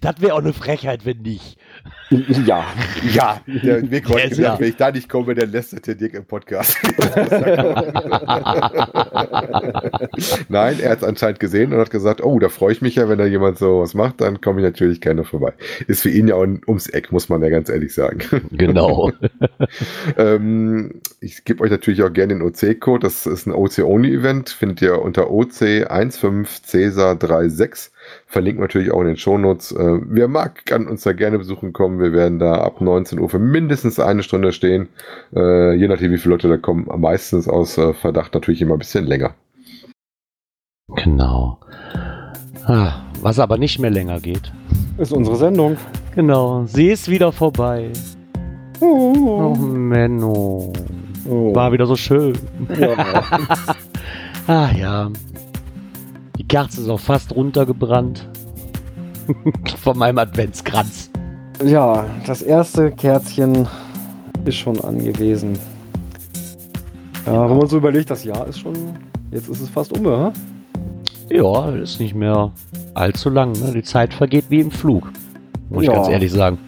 [0.00, 1.56] Das wäre auch eine Frechheit, wenn nicht.
[2.46, 2.64] Ja,
[3.12, 3.40] ja.
[3.46, 6.24] Der Weg ist gesagt, ja- wenn ich da nicht komme, dann lässt der Dirk im
[6.24, 6.76] Podcast.
[10.48, 13.08] Nein, er hat es anscheinend gesehen und hat gesagt, oh, da freue ich mich ja,
[13.08, 15.52] wenn da jemand so was macht, dann komme ich natürlich gerne vorbei.
[15.86, 18.20] Ist für ihn ja auch ums Eck, muss man ja ganz ehrlich sagen.
[18.52, 19.10] Genau.
[20.16, 23.06] ähm, ich gebe euch natürlich auch gerne den OC-Code.
[23.06, 24.50] Das ist ein OC-Only-Event.
[24.50, 27.90] Findet ihr unter OC15Cäsar36.
[28.26, 29.70] Verlinken natürlich auch in den Shownotes.
[29.72, 31.98] Äh, wer mag, kann uns da gerne besuchen kommen.
[32.02, 34.88] Wir werden da ab 19 Uhr für mindestens eine Stunde stehen.
[35.34, 36.86] Äh, je nachdem, wie viele Leute da kommen.
[37.00, 39.34] Meistens aus äh, Verdacht natürlich immer ein bisschen länger.
[40.96, 41.58] Genau.
[42.66, 44.52] Ah, was aber nicht mehr länger geht.
[44.98, 45.76] ist unsere Sendung.
[46.14, 47.90] Genau, sie ist wieder vorbei.
[48.80, 50.72] Oh, Menno.
[51.28, 51.54] Oh.
[51.54, 52.36] War wieder so schön.
[52.78, 53.24] Ja.
[54.48, 55.08] Ah ja.
[56.36, 58.28] Die Kerze ist auch fast runtergebrannt.
[59.82, 61.12] Von meinem Adventskranz.
[61.64, 63.66] Ja, das erste Kerzchen
[64.44, 65.58] ist schon angewiesen.
[67.26, 68.74] Ja, wenn man so überlegt, das Jahr ist schon.
[69.30, 70.32] Jetzt ist es fast um, ja?
[71.30, 72.50] Ja, ist nicht mehr
[72.94, 73.52] allzu lang.
[73.52, 73.72] Ne?
[73.74, 75.10] Die Zeit vergeht wie im Flug.
[75.70, 75.94] Muss ich Ja.
[75.94, 76.58] ganz ehrlich sagen.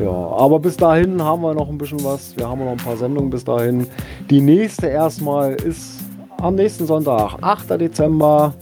[0.00, 2.36] Ja, aber bis dahin haben wir noch ein bisschen was.
[2.36, 3.86] Wir haben noch ein paar Sendungen bis dahin.
[4.30, 6.00] Die nächste erstmal ist
[6.40, 7.70] am nächsten Sonntag, 8.
[7.80, 8.54] Dezember,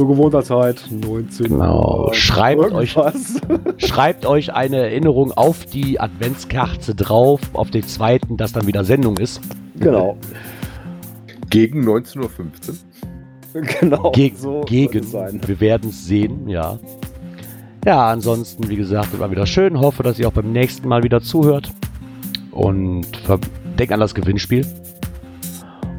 [0.00, 2.06] zu gewohnter Zeit, 19 Genau.
[2.06, 2.14] Uhr.
[2.14, 2.96] Schreibt euch-.
[3.76, 9.18] Schreibt euch eine Erinnerung auf die Adventskarte drauf, auf den zweiten, dass dann wieder Sendung
[9.18, 9.40] ist.
[9.78, 10.16] genau,
[11.50, 13.62] Gegen 19.15 Uhr.
[13.80, 14.10] genau.
[14.12, 15.02] Ge so gegen.
[15.02, 15.40] sein.
[15.44, 16.78] Wir werden es sehen, ja.
[17.84, 19.78] Ja, ansonsten, wie gesagt, war wieder schön.
[19.80, 21.70] Hoffe, dass ihr auch beim nächsten Mal wieder zuhört.
[22.52, 23.06] Und
[23.78, 24.66] denkt an das Gewinnspiel.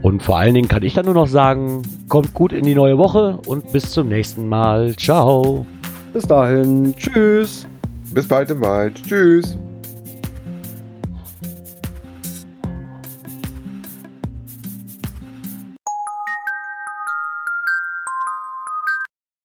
[0.02, 2.98] Und vor allen Dingen kann ich dann nur noch sagen, kommt gut in die neue
[2.98, 4.96] Woche und bis zum nächsten Mal.
[4.96, 5.66] Ciao.
[6.14, 7.68] Bis dahin, tschüss.
[8.14, 9.02] Bis bald im Wald.
[9.04, 9.58] Tschüss.